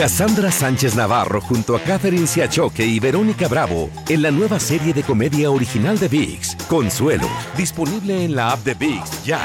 Cassandra 0.00 0.50
Sánchez 0.50 0.94
Navarro 0.94 1.42
junto 1.42 1.76
a 1.76 1.80
Catherine 1.80 2.26
Siachoque 2.26 2.82
y 2.86 2.98
Verónica 2.98 3.48
Bravo 3.48 3.90
en 4.08 4.22
la 4.22 4.30
nueva 4.30 4.58
serie 4.58 4.94
de 4.94 5.02
comedia 5.02 5.50
original 5.50 5.98
de 5.98 6.08
VIX, 6.08 6.56
Consuelo, 6.70 7.28
disponible 7.54 8.24
en 8.24 8.34
la 8.34 8.52
app 8.52 8.60
de 8.60 8.72
VIX 8.72 9.24
ya. 9.24 9.40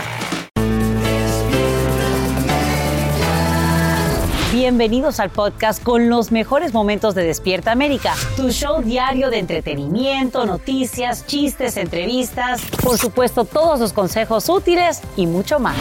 Bienvenidos 4.54 5.20
al 5.20 5.30
podcast 5.30 5.84
con 5.84 6.10
los 6.10 6.32
mejores 6.32 6.74
momentos 6.74 7.16
de 7.16 7.26
Despierta 7.26 7.74
América, 7.74 8.14
tu 8.38 8.50
show 8.50 8.82
diario 8.82 9.30
de 9.30 9.40
entretenimiento, 9.40 10.46
noticias, 10.46 11.26
chistes, 11.26 11.76
entrevistas, 11.76 12.62
por 12.82 12.98
supuesto 12.98 13.44
todos 13.44 13.82
los 13.82 13.92
consejos 13.92 14.48
útiles 14.48 15.02
y 15.18 15.28
mucho 15.28 15.60
más. 15.60 15.76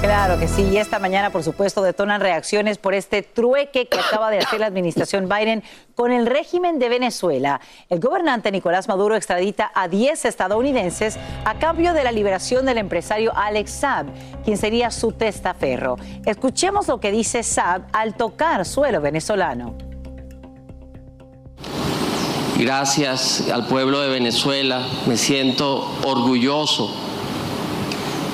Claro 0.00 0.38
que 0.38 0.46
sí, 0.46 0.62
y 0.62 0.76
esta 0.76 1.00
mañana, 1.00 1.30
por 1.30 1.42
supuesto, 1.42 1.82
detonan 1.82 2.20
reacciones 2.20 2.78
por 2.78 2.94
este 2.94 3.22
trueque 3.22 3.88
que 3.88 3.98
acaba 3.98 4.30
de 4.30 4.38
hacer 4.38 4.60
la 4.60 4.66
administración 4.66 5.28
Biden 5.28 5.64
con 5.96 6.12
el 6.12 6.26
régimen 6.26 6.78
de 6.78 6.88
Venezuela. 6.88 7.60
El 7.88 7.98
gobernante 7.98 8.52
Nicolás 8.52 8.86
Maduro 8.86 9.16
extradita 9.16 9.72
a 9.74 9.88
10 9.88 10.24
estadounidenses 10.26 11.18
a 11.44 11.58
cambio 11.58 11.94
de 11.94 12.04
la 12.04 12.12
liberación 12.12 12.64
del 12.64 12.78
empresario 12.78 13.32
Alex 13.36 13.72
Saab, 13.72 14.06
quien 14.44 14.56
sería 14.56 14.92
su 14.92 15.10
testaferro. 15.10 15.96
Escuchemos 16.24 16.86
lo 16.86 17.00
que 17.00 17.10
dice 17.10 17.42
Saab 17.42 17.86
al 17.92 18.14
tocar 18.14 18.64
suelo 18.66 19.00
venezolano. 19.00 19.76
Gracias 22.56 23.50
al 23.50 23.66
pueblo 23.66 24.00
de 24.00 24.10
Venezuela, 24.10 24.86
me 25.06 25.16
siento 25.16 25.90
orgulloso 26.04 27.07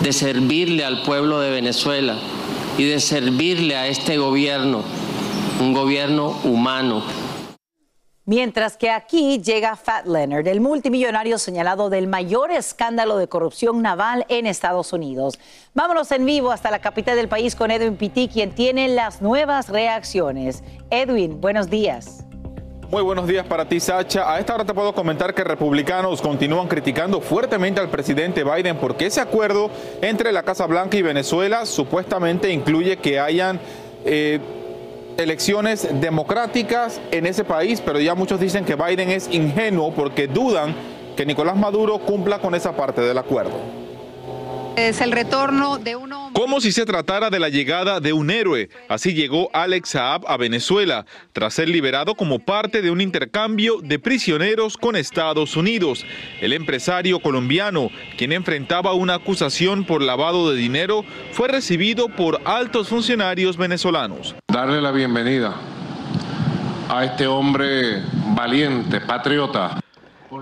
de 0.02 0.12
servirle 0.12 0.84
al 0.84 1.02
pueblo 1.02 1.40
de 1.40 1.50
Venezuela 1.50 2.16
y 2.76 2.84
de 2.84 3.00
servirle 3.00 3.76
a 3.76 3.86
este 3.86 4.18
gobierno, 4.18 4.82
un 5.60 5.72
gobierno 5.72 6.36
humano. 6.44 7.02
Mientras 8.26 8.78
que 8.78 8.90
aquí 8.90 9.42
llega 9.42 9.76
Fat 9.76 10.06
Leonard, 10.06 10.48
el 10.48 10.62
multimillonario 10.62 11.36
señalado 11.36 11.90
del 11.90 12.06
mayor 12.06 12.50
escándalo 12.52 13.18
de 13.18 13.28
corrupción 13.28 13.82
naval 13.82 14.24
en 14.30 14.46
Estados 14.46 14.94
Unidos. 14.94 15.38
Vámonos 15.74 16.10
en 16.10 16.24
vivo 16.24 16.50
hasta 16.50 16.70
la 16.70 16.80
capital 16.80 17.16
del 17.16 17.28
país 17.28 17.54
con 17.54 17.70
Edwin 17.70 17.96
Pitti, 17.96 18.28
quien 18.28 18.54
tiene 18.54 18.88
las 18.88 19.20
nuevas 19.20 19.68
reacciones. 19.68 20.64
Edwin, 20.90 21.38
buenos 21.42 21.68
días. 21.68 22.24
Muy 22.94 23.02
buenos 23.02 23.26
días 23.26 23.44
para 23.44 23.64
ti, 23.64 23.80
Sacha. 23.80 24.32
A 24.32 24.38
esta 24.38 24.54
hora 24.54 24.64
te 24.64 24.72
puedo 24.72 24.92
comentar 24.92 25.34
que 25.34 25.42
republicanos 25.42 26.22
continúan 26.22 26.68
criticando 26.68 27.20
fuertemente 27.20 27.80
al 27.80 27.88
presidente 27.88 28.44
Biden 28.44 28.76
porque 28.76 29.06
ese 29.06 29.20
acuerdo 29.20 29.68
entre 30.00 30.30
la 30.30 30.44
Casa 30.44 30.64
Blanca 30.66 30.96
y 30.96 31.02
Venezuela 31.02 31.66
supuestamente 31.66 32.52
incluye 32.52 32.98
que 32.98 33.18
hayan 33.18 33.58
eh, 34.04 34.38
elecciones 35.16 35.88
democráticas 36.00 37.00
en 37.10 37.26
ese 37.26 37.42
país, 37.42 37.82
pero 37.84 37.98
ya 37.98 38.14
muchos 38.14 38.38
dicen 38.38 38.64
que 38.64 38.76
Biden 38.76 39.10
es 39.10 39.28
ingenuo 39.28 39.92
porque 39.92 40.28
dudan 40.28 40.72
que 41.16 41.26
Nicolás 41.26 41.56
Maduro 41.56 41.98
cumpla 41.98 42.38
con 42.38 42.54
esa 42.54 42.76
parte 42.76 43.00
del 43.00 43.18
acuerdo. 43.18 43.83
Es 44.76 45.00
el 45.00 45.12
retorno 45.12 45.78
de 45.78 45.94
uno. 45.94 46.30
Como 46.32 46.60
si 46.60 46.72
se 46.72 46.84
tratara 46.84 47.30
de 47.30 47.38
la 47.38 47.48
llegada 47.48 48.00
de 48.00 48.12
un 48.12 48.28
héroe. 48.28 48.70
Así 48.88 49.14
llegó 49.14 49.48
Alex 49.52 49.90
Saab 49.90 50.24
a 50.26 50.36
Venezuela, 50.36 51.06
tras 51.32 51.54
ser 51.54 51.68
liberado 51.68 52.16
como 52.16 52.40
parte 52.40 52.82
de 52.82 52.90
un 52.90 53.00
intercambio 53.00 53.80
de 53.80 54.00
prisioneros 54.00 54.76
con 54.76 54.96
Estados 54.96 55.56
Unidos. 55.56 56.04
El 56.40 56.52
empresario 56.52 57.20
colombiano, 57.20 57.90
quien 58.18 58.32
enfrentaba 58.32 58.94
una 58.94 59.14
acusación 59.14 59.84
por 59.84 60.02
lavado 60.02 60.50
de 60.50 60.56
dinero, 60.56 61.04
fue 61.30 61.46
recibido 61.46 62.08
por 62.08 62.40
altos 62.44 62.88
funcionarios 62.88 63.56
venezolanos. 63.56 64.34
Darle 64.52 64.82
la 64.82 64.90
bienvenida 64.90 65.54
a 66.88 67.04
este 67.04 67.28
hombre 67.28 68.02
valiente, 68.34 69.00
patriota. 69.00 69.78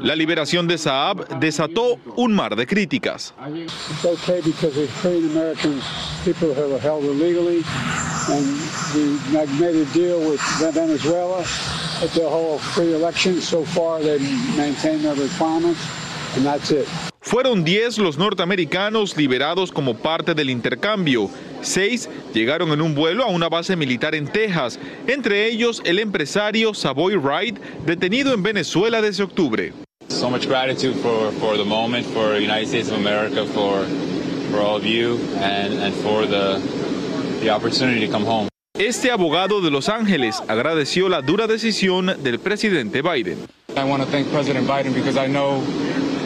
La 0.01 0.15
liberación 0.17 0.67
de 0.67 0.79
Saab 0.79 1.39
desató 1.39 1.99
un 2.17 2.33
mar 2.33 2.57
de 2.57 2.67
críticas. 2.67 3.35
Fueron 17.25 17.63
10 17.63 17.99
los 17.99 18.19
norteamericanos 18.19 19.17
liberados 19.17 19.71
como 19.71 19.95
parte 19.95 20.35
del 20.35 20.51
intercambio. 20.51 21.31
Seis 21.63 22.11
llegaron 22.35 22.73
en 22.73 22.83
un 22.83 22.97
vuelo 22.97 23.23
a 23.23 23.29
una 23.29 23.49
base 23.49 23.77
militar 23.77 24.17
en 24.17 24.27
Texas, 24.27 24.81
entre 25.07 25.47
ellos 25.47 25.81
el 25.85 26.01
empresario 26.01 26.75
Savoy 26.75 27.15
Wright, 27.15 27.59
detenido 27.87 28.35
en 28.35 28.43
Venezuela 28.43 29.01
desde 29.01 29.23
octubre. 29.23 29.73
So 30.09 30.29
much 30.29 30.47
gratitude 30.47 30.95
for, 30.97 31.33
for 31.41 31.57
the 31.57 31.65
moment, 31.65 32.05
for 32.07 32.35
the 32.35 32.41
United 32.41 32.67
States 32.67 32.91
of 32.91 32.99
America, 32.99 33.47
for, 33.47 33.87
for 34.51 34.61
all 34.61 34.77
of 34.77 34.85
you, 34.85 35.17
and, 35.41 35.81
and 35.81 35.95
for 36.03 36.27
the, 36.27 36.61
the 37.41 37.51
opportunity 37.51 38.05
to 38.05 38.13
come 38.13 38.27
home. 38.27 38.49
Este 38.77 39.13
abogado 39.13 39.61
de 39.61 39.71
Los 39.71 39.89
Ángeles 39.89 40.43
agradeció 40.49 41.09
la 41.09 41.23
dura 41.23 41.47
decisión 41.47 42.21
del 42.23 42.41
presidente 42.41 43.01
Biden. 43.01 43.39
I 43.77 43.85
want 43.85 44.03
to 44.03 44.09
thank 44.11 44.29
President 44.33 44.67
Biden 44.67 44.93
because 44.93 45.17
I 45.17 45.29
know 45.29 45.63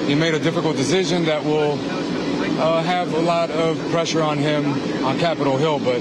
he 0.06 0.14
made 0.14 0.34
a 0.34 0.38
difficult 0.38 0.76
decision 0.76 1.24
that 1.24 1.42
will 1.44 1.78
uh, 2.60 2.82
have 2.82 3.12
a 3.14 3.20
lot 3.20 3.50
of 3.50 3.76
pressure 3.90 4.22
on 4.22 4.38
him 4.38 4.64
on 5.04 5.18
Capitol 5.18 5.56
Hill, 5.56 5.78
but 5.78 6.00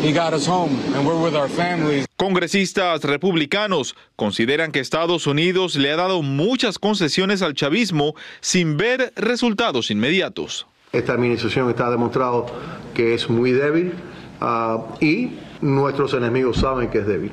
he 0.00 0.12
got 0.12 0.32
us 0.32 0.46
home 0.46 0.78
and 0.94 1.06
we're 1.06 1.20
with 1.20 1.34
our 1.34 1.48
families. 1.48 2.06
Congresistas 2.16 3.02
republicanos 3.02 3.94
consideran 4.16 4.72
que 4.72 4.80
Estados 4.80 5.26
Unidos 5.26 5.76
le 5.76 5.90
ha 5.90 5.96
dado 5.96 6.22
muchas 6.22 6.78
concesiones 6.78 7.42
al 7.42 7.54
chavismo 7.54 8.14
sin 8.40 8.76
ver 8.76 9.12
resultados 9.16 9.90
inmediatos. 9.90 10.66
Esta 10.92 11.12
administración 11.12 11.68
está 11.68 11.90
demostrado 11.90 12.46
que 12.94 13.14
es 13.14 13.28
muy 13.28 13.52
débil 13.52 13.92
uh, 14.40 14.82
y 15.00 15.32
nuestros 15.60 16.14
enemigos 16.14 16.58
saben 16.58 16.88
que 16.90 16.98
es 16.98 17.06
débil. 17.06 17.32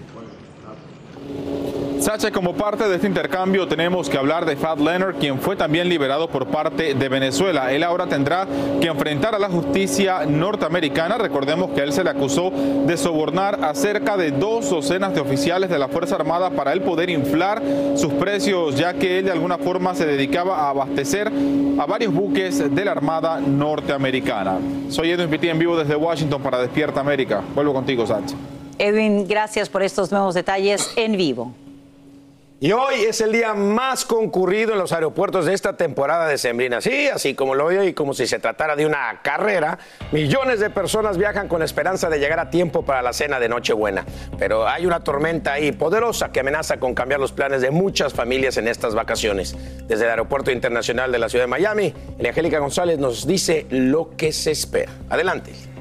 Sacha, 2.05 2.29
como 2.29 2.53
parte 2.53 2.87
de 2.87 2.97
este 2.97 3.07
intercambio 3.07 3.67
tenemos 3.67 4.11
que 4.11 4.17
hablar 4.19 4.45
de 4.45 4.55
Fat 4.55 4.77
Leonard, 4.79 5.15
quien 5.15 5.39
fue 5.39 5.55
también 5.55 5.89
liberado 5.89 6.27
por 6.27 6.45
parte 6.45 6.93
de 6.93 7.09
Venezuela. 7.09 7.71
Él 7.73 7.81
ahora 7.81 8.05
tendrá 8.05 8.47
que 8.79 8.85
enfrentar 8.85 9.33
a 9.33 9.39
la 9.39 9.49
justicia 9.49 10.23
norteamericana. 10.23 11.17
Recordemos 11.17 11.71
que 11.71 11.81
él 11.81 11.91
se 11.91 12.03
le 12.03 12.11
acusó 12.11 12.51
de 12.51 12.95
sobornar 12.95 13.65
a 13.65 13.73
cerca 13.73 14.17
de 14.17 14.29
dos 14.29 14.69
docenas 14.69 15.15
de 15.15 15.21
oficiales 15.21 15.67
de 15.67 15.79
la 15.79 15.87
Fuerza 15.87 16.13
Armada 16.13 16.51
para 16.51 16.73
él 16.73 16.83
poder 16.83 17.09
inflar 17.09 17.63
sus 17.95 18.13
precios, 18.13 18.75
ya 18.75 18.93
que 18.93 19.17
él 19.17 19.25
de 19.25 19.31
alguna 19.31 19.57
forma 19.57 19.95
se 19.95 20.05
dedicaba 20.05 20.59
a 20.59 20.69
abastecer 20.69 21.31
a 21.79 21.85
varios 21.87 22.13
buques 22.13 22.75
de 22.75 22.85
la 22.85 22.91
Armada 22.91 23.39
norteamericana. 23.39 24.59
Soy 24.89 25.09
Edwin 25.09 25.31
Pitti 25.31 25.49
en 25.49 25.57
vivo 25.57 25.75
desde 25.75 25.95
Washington 25.95 26.43
para 26.43 26.59
Despierta 26.59 26.99
América. 26.99 27.41
Vuelvo 27.55 27.73
contigo, 27.73 28.05
Sacha. 28.05 28.35
Edwin, 28.77 29.27
gracias 29.27 29.69
por 29.69 29.81
estos 29.81 30.11
nuevos 30.11 30.35
detalles 30.35 30.91
en 30.97 31.17
vivo. 31.17 31.64
Y 32.61 32.71
hoy 32.71 33.01
es 33.01 33.19
el 33.19 33.33
día 33.33 33.53
más 33.53 34.05
concurrido 34.05 34.71
en 34.71 34.79
los 34.79 34.93
aeropuertos 34.93 35.45
de 35.45 35.53
esta 35.53 35.75
temporada 35.75 36.25
de 36.25 36.37
Sembrina. 36.37 36.79
Sí, 36.79 37.09
así 37.09 37.33
como 37.33 37.53
lo 37.53 37.65
veo 37.65 37.83
y 37.83 37.93
como 37.93 38.13
si 38.13 38.27
se 38.27 38.39
tratara 38.39 38.77
de 38.77 38.85
una 38.85 39.19
carrera, 39.21 39.77
millones 40.13 40.61
de 40.61 40.69
personas 40.69 41.17
viajan 41.17 41.49
con 41.49 41.61
esperanza 41.61 42.09
de 42.09 42.17
llegar 42.17 42.39
a 42.39 42.49
tiempo 42.49 42.85
para 42.85 43.01
la 43.01 43.11
cena 43.11 43.41
de 43.41 43.49
Nochebuena. 43.49 44.05
Pero 44.39 44.69
hay 44.69 44.85
una 44.85 45.01
tormenta 45.01 45.51
ahí 45.51 45.73
poderosa 45.73 46.31
que 46.31 46.39
amenaza 46.39 46.77
con 46.77 46.95
cambiar 46.95 47.19
los 47.19 47.33
planes 47.33 47.61
de 47.61 47.71
muchas 47.71 48.13
familias 48.13 48.55
en 48.55 48.69
estas 48.69 48.95
vacaciones. 48.95 49.53
Desde 49.85 50.05
el 50.05 50.11
Aeropuerto 50.11 50.49
Internacional 50.49 51.11
de 51.11 51.19
la 51.19 51.27
Ciudad 51.27 51.43
de 51.43 51.49
Miami, 51.49 51.93
Angélica 52.25 52.59
González 52.59 52.97
nos 52.99 53.27
dice 53.27 53.65
lo 53.69 54.15
que 54.15 54.31
se 54.31 54.51
espera. 54.51 54.93
Adelante. 55.09 55.74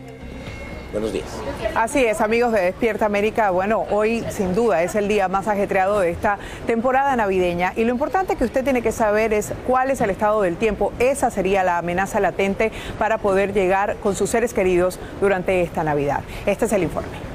Buenos 0.95 1.13
días. 1.13 1.27
Así 1.75 2.05
es, 2.05 2.21
amigos 2.21 2.53
de 2.53 2.61
Despierta 2.61 3.05
América. 3.05 3.51
Bueno, 3.51 3.85
hoy 3.91 4.25
sin 4.31 4.55
duda 4.55 4.85
es 4.85 4.95
el 4.95 5.09
día 5.09 5.27
más 5.27 5.49
ajetreado 5.49 5.99
de 5.99 6.13
esta 6.13 6.39
temporada 6.69 7.17
navideña 7.17 7.73
y 7.75 7.83
lo 7.83 7.91
importante 7.91 8.37
que 8.37 8.45
usted 8.45 8.63
tiene 8.63 8.81
que 8.81 8.93
saber 8.93 9.33
es 9.33 9.53
cuál 9.67 9.91
es 9.91 10.01
el 10.01 10.11
estado 10.11 10.43
del 10.43 10.57
tiempo. 10.57 10.93
Esa 11.01 11.33
sería 11.33 11.65
la 11.65 11.79
amenaza 11.79 12.21
latente 12.21 12.71
para 12.97 13.19
poder 13.19 13.53
llegar 13.53 13.97
con 13.97 14.15
sus 14.15 14.31
seres 14.31 14.55
queridos 14.55 15.01
durante 15.21 15.63
esta 15.63 15.83
Navidad. 15.83 16.21
Este 16.47 16.67
es 16.67 16.73
el 16.73 16.85
informe. 16.85 17.34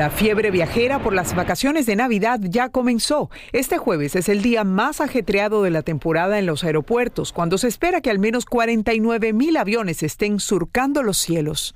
La 0.00 0.08
fiebre 0.08 0.50
viajera 0.50 1.02
por 1.02 1.12
las 1.12 1.34
vacaciones 1.34 1.84
de 1.84 1.94
Navidad 1.94 2.40
ya 2.42 2.70
comenzó. 2.70 3.28
Este 3.52 3.76
jueves 3.76 4.16
es 4.16 4.30
el 4.30 4.40
día 4.40 4.64
más 4.64 5.02
ajetreado 5.02 5.62
de 5.62 5.68
la 5.68 5.82
temporada 5.82 6.38
en 6.38 6.46
los 6.46 6.64
aeropuertos, 6.64 7.34
cuando 7.34 7.58
se 7.58 7.68
espera 7.68 8.00
que 8.00 8.08
al 8.08 8.18
menos 8.18 8.46
49 8.46 9.34
mil 9.34 9.58
aviones 9.58 10.02
estén 10.02 10.40
surcando 10.40 11.02
los 11.02 11.18
cielos. 11.18 11.74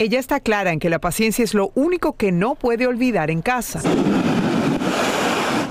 Ella 0.00 0.18
está 0.18 0.40
clara 0.40 0.72
en 0.72 0.80
que 0.80 0.90
la 0.90 0.98
paciencia 0.98 1.44
es 1.44 1.54
lo 1.54 1.70
único 1.76 2.16
que 2.16 2.32
no 2.32 2.56
puede 2.56 2.88
olvidar 2.88 3.30
en 3.30 3.40
casa. 3.40 3.80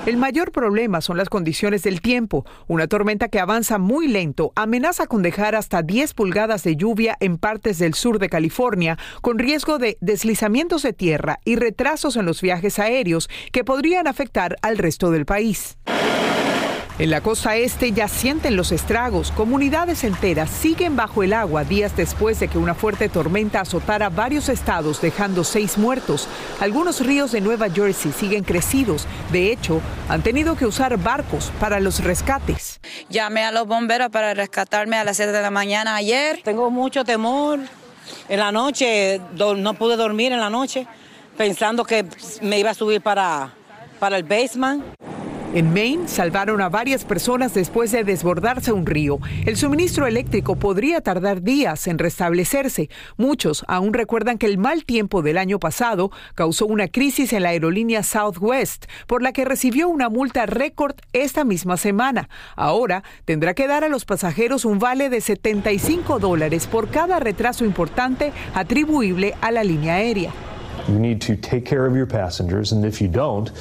El 0.08 0.18
mayor 0.18 0.52
problema 0.52 1.00
son 1.00 1.18
las 1.18 1.30
condiciones 1.30 1.84
del 1.84 2.02
tiempo. 2.02 2.44
Una 2.68 2.88
tormenta 2.88 3.28
que 3.28 3.40
avanza 3.40 3.78
muy 3.78 4.08
lento 4.08 4.52
amenaza 4.56 5.06
con 5.06 5.22
dejar 5.22 5.54
hasta 5.54 5.84
10 5.84 6.16
pulgadas 6.16 6.64
de 6.64 6.76
lluvia 6.76 7.18
en 7.20 7.38
partes 7.38 7.78
del 7.78 7.94
sur 7.94 8.18
de 8.18 8.28
California, 8.28 8.98
con 9.22 9.38
riesgo 9.38 9.78
de 9.78 10.00
deslizamientos 10.02 10.82
de 10.82 10.94
tierra 10.94 11.40
y 11.46 11.56
retrasos 11.56 12.16
en 12.16 12.26
los 12.26 12.42
viajes 12.42 12.80
aéreos 12.80 13.30
que 13.52 13.64
podrían 13.64 14.08
afectar 14.08 14.56
al 14.64 14.80
resto 14.80 15.12
del 15.12 15.28
país. 15.28 15.78
En 17.02 17.10
la 17.10 17.22
costa 17.22 17.56
este 17.56 17.94
ya 17.94 18.08
sienten 18.08 18.56
los 18.56 18.72
estragos. 18.72 19.32
Comunidades 19.32 20.04
enteras 20.04 20.52
siguen 20.52 20.96
bajo 20.96 21.24
el 21.24 21.34
agua 21.34 21.64
días 21.64 21.98
después 21.98 22.40
de 22.40 22.48
que 22.48 22.60
una 22.60 22.76
fuerte 22.76 23.10
tormenta 23.10 23.62
azotara 23.62 24.10
varios 24.10 24.50
estados, 24.50 25.02
dejando 25.02 25.44
seis 25.44 25.80
muertos. 25.80 26.28
Algunos 26.60 27.04
ríos 27.04 27.32
de 27.32 27.42
Nueva 27.42 27.72
Jersey 27.72 28.12
siguen 28.12 28.44
crecidos. 28.44 29.08
De 29.32 29.52
hecho, 29.52 29.82
han 30.10 30.22
tenido 30.22 30.56
que 30.56 30.68
usar 30.68 30.96
barcos 30.98 31.52
para 31.60 31.80
los 31.80 32.04
rescates. 32.04 32.80
Llamé 33.10 33.46
a 33.46 33.52
los 33.52 33.66
bomberos 33.66 34.10
para 34.12 34.36
rescatarme 34.36 34.98
a 34.98 35.04
las 35.04 35.18
7 35.18 35.32
de 35.32 35.42
la 35.42 35.50
mañana 35.50 35.96
ayer. 35.96 36.42
Tengo 36.44 36.70
mucho 36.70 37.04
temor. 37.04 37.62
En 38.30 38.40
la 38.40 38.52
noche 38.52 39.20
no 39.34 39.74
pude 39.74 39.96
dormir 39.96 40.34
en 40.34 40.40
la 40.40 40.52
noche 40.52 40.86
pensando 41.36 41.84
que 41.84 42.06
me 42.44 42.60
iba 42.60 42.70
a 42.70 42.76
subir 42.76 43.02
para, 43.02 43.56
para 44.00 44.18
el 44.18 44.24
basement. 44.24 44.84
En 45.54 45.74
Maine 45.74 46.08
salvaron 46.08 46.62
a 46.62 46.70
varias 46.70 47.04
personas 47.04 47.54
después 47.54 47.92
de 47.92 48.06
desbordarse 48.06 48.72
un 48.72 48.86
río. 48.86 49.20
El 49.46 49.58
suministro 49.58 50.08
eléctrico 50.08 50.56
podría 50.56 51.02
tardar 51.02 51.42
días 51.42 51.88
en 51.88 51.98
restablecerse. 51.98 52.90
Muchos 53.18 53.66
aún 53.68 53.94
recuerdan 53.94 54.38
que 54.38 54.46
el 54.46 54.58
mal 54.58 54.86
tiempo 54.86 55.22
del 55.22 55.38
año 55.38 55.60
pasado 55.60 56.10
causó 56.36 56.68
una 56.68 56.88
crisis 56.88 57.34
en 57.34 57.44
la 57.44 57.50
aerolínea 57.50 58.02
Southwest, 58.02 58.86
por 59.08 59.22
la 59.22 59.34
que 59.34 59.44
recibió 59.44 59.90
una 59.90 60.08
multa 60.08 60.46
récord 60.46 60.96
esta 61.12 61.44
misma 61.44 61.76
semana. 61.76 62.30
Ahora 62.56 63.04
tendrá 63.26 63.54
que 63.54 63.68
dar 63.68 63.84
a 63.84 63.90
los 63.90 64.06
pasajeros 64.06 64.64
un 64.64 64.80
vale 64.80 65.10
de 65.10 65.20
75 65.20 66.20
dólares 66.20 66.66
por 66.66 66.88
cada 66.88 67.20
retraso 67.20 67.66
importante 67.66 68.32
atribuible 68.54 69.36
a 69.42 69.52
la 69.52 69.66
línea 69.66 69.96
aérea. 69.96 70.32
You 70.88 70.98
need 70.98 71.20
to 71.28 71.36
take 71.36 71.64
care 71.64 71.86
of 71.86 71.96
your 71.96 72.08
passengers, 72.08 72.72
and 72.72 72.86
if 72.86 73.02
you 73.02 73.08
don't, 73.08 73.52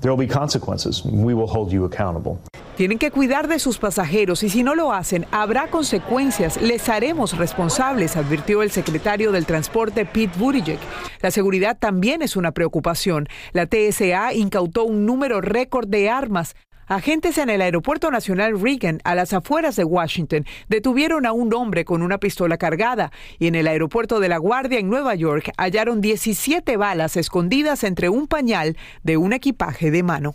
there 0.00 0.12
will 0.12 0.26
be 0.26 0.32
consequences. 0.32 1.04
We 1.04 1.34
will 1.34 1.48
hold 1.48 1.70
you 1.70 1.84
accountable. 1.84 2.38
Tienen 2.76 2.98
que 2.98 3.10
cuidar 3.10 3.46
de 3.46 3.58
sus 3.58 3.76
pasajeros 3.76 4.42
y 4.42 4.48
si 4.48 4.62
no 4.62 4.74
lo 4.74 4.92
hacen, 4.92 5.26
habrá 5.32 5.68
consecuencias. 5.68 6.60
Les 6.62 6.88
haremos 6.88 7.36
responsables, 7.36 8.16
advirtió 8.16 8.62
el 8.62 8.70
secretario 8.70 9.32
del 9.32 9.44
Transporte 9.44 10.06
Pete 10.06 10.38
Buttigieg. 10.38 10.78
La 11.20 11.30
seguridad 11.30 11.76
también 11.78 12.22
es 12.22 12.36
una 12.36 12.52
preocupación. 12.52 13.28
La 13.52 13.66
TSA 13.66 14.32
incautó 14.32 14.84
un 14.84 15.04
número 15.04 15.42
récord 15.42 15.88
de 15.88 16.08
armas. 16.08 16.56
Agentes 16.90 17.38
en 17.38 17.50
el 17.50 17.62
Aeropuerto 17.62 18.10
Nacional 18.10 18.60
Reagan, 18.60 18.98
a 19.04 19.14
las 19.14 19.32
afueras 19.32 19.76
de 19.76 19.84
Washington, 19.84 20.44
detuvieron 20.68 21.24
a 21.24 21.30
un 21.30 21.54
hombre 21.54 21.84
con 21.84 22.02
una 22.02 22.18
pistola 22.18 22.58
cargada 22.58 23.12
y 23.38 23.46
en 23.46 23.54
el 23.54 23.68
Aeropuerto 23.68 24.18
de 24.18 24.28
La 24.28 24.38
Guardia 24.38 24.80
en 24.80 24.90
Nueva 24.90 25.14
York 25.14 25.52
hallaron 25.56 26.00
17 26.00 26.76
balas 26.76 27.16
escondidas 27.16 27.84
entre 27.84 28.08
un 28.08 28.26
pañal 28.26 28.76
de 29.04 29.18
un 29.18 29.32
equipaje 29.32 29.92
de 29.92 30.02
mano. 30.02 30.34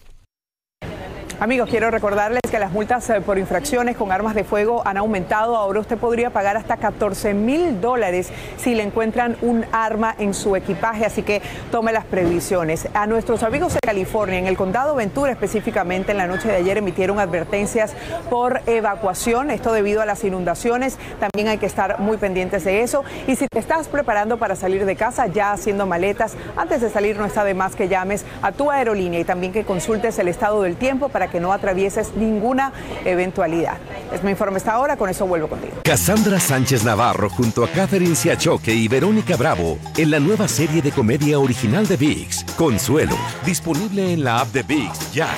Amigos, 1.38 1.70
quiero 1.70 1.92
recordarles 1.92 2.40
que 2.50 2.60
las 2.60 2.72
multas 2.72 3.10
eh, 3.10 3.20
por 3.20 3.38
infracciones 3.38 3.98
con 3.98 4.14
armas 4.14 4.36
de 4.36 4.46
fuego 4.46 4.82
han 4.86 4.96
aumentado. 4.96 5.58
Ahora 5.58 5.82
usted 5.82 5.98
podría 5.98 6.30
pagar 6.30 6.56
hasta 6.56 6.78
14 6.78 7.34
mil 7.34 7.82
dólares 7.82 8.30
si 8.56 8.74
le 8.74 8.84
encuentran 8.84 9.36
un 9.42 9.66
arma 9.74 10.16
en 10.18 10.34
su 10.34 10.56
equipaje, 10.56 11.06
así 11.06 11.24
que 11.24 11.42
tome 11.72 11.92
las 11.92 12.06
previsiones. 12.06 12.88
A 12.94 13.06
nuestros 13.06 13.44
amigos 13.44 13.74
de 13.74 13.82
California, 13.86 14.40
en 14.40 14.48
el 14.48 14.56
condado 14.56 14.96
Ventura 14.96 15.34
específicamente, 15.34 16.14
en 16.14 16.20
la 16.20 16.28
noche 16.28 16.48
de 16.48 16.56
ayer 16.56 16.78
emitieron 16.78 17.20
advertencias 17.20 17.94
por 18.30 18.62
evacuación, 18.66 19.52
esto 19.52 19.74
debido 19.74 20.02
a 20.02 20.06
las 20.06 20.24
inundaciones. 20.24 20.98
También 21.20 21.50
hay 21.50 21.58
que 21.58 21.66
estar 21.66 22.00
muy 22.00 22.16
pendientes 22.16 22.64
de 22.64 22.82
eso. 22.82 23.04
Y 23.28 23.36
si 23.36 23.48
te 23.50 23.60
estás 23.60 23.90
preparando 23.90 24.38
para 24.38 24.56
salir 24.56 24.86
de 24.86 24.96
casa, 24.96 25.28
ya 25.28 25.52
haciendo 25.52 25.86
maletas, 25.86 26.38
antes 26.56 26.80
de 26.80 26.90
salir 26.90 27.18
no 27.18 27.26
está 27.26 27.44
de 27.44 27.54
más 27.54 27.76
que 27.76 27.90
llames 27.90 28.24
a 28.42 28.54
tu 28.54 28.72
aerolínea 28.72 29.20
y 29.20 29.26
también 29.26 29.52
que 29.52 29.66
consultes 29.66 30.18
el 30.18 30.30
estado 30.30 30.62
del 30.62 30.78
tiempo 30.78 31.10
para 31.10 31.25
que 31.28 31.40
no 31.40 31.54
atravieses 31.54 32.16
ninguna 32.16 32.72
eventualidad. 33.04 33.78
Es 34.14 34.24
mi 34.24 34.32
informe 34.32 34.58
hasta 34.58 34.74
ahora, 34.74 34.98
con 34.98 35.10
eso 35.10 35.26
vuelvo 35.26 35.48
contigo. 35.48 35.76
Cassandra 35.84 36.40
Sánchez 36.40 36.84
Navarro 36.84 37.30
junto 37.30 37.64
a 37.64 37.70
Catherine 37.70 38.16
Siachoque 38.16 38.74
y 38.74 38.88
Verónica 38.88 39.36
Bravo 39.36 39.78
en 39.98 40.12
la 40.12 40.20
nueva 40.20 40.48
serie 40.48 40.82
de 40.82 40.92
comedia 40.92 41.40
original 41.40 41.88
de 41.88 41.98
VIX, 41.98 42.44
Consuelo, 42.58 43.18
disponible 43.46 44.14
en 44.14 44.24
la 44.24 44.40
app 44.42 44.48
de 44.50 44.64
VIX 44.64 45.14
ya. 45.14 45.30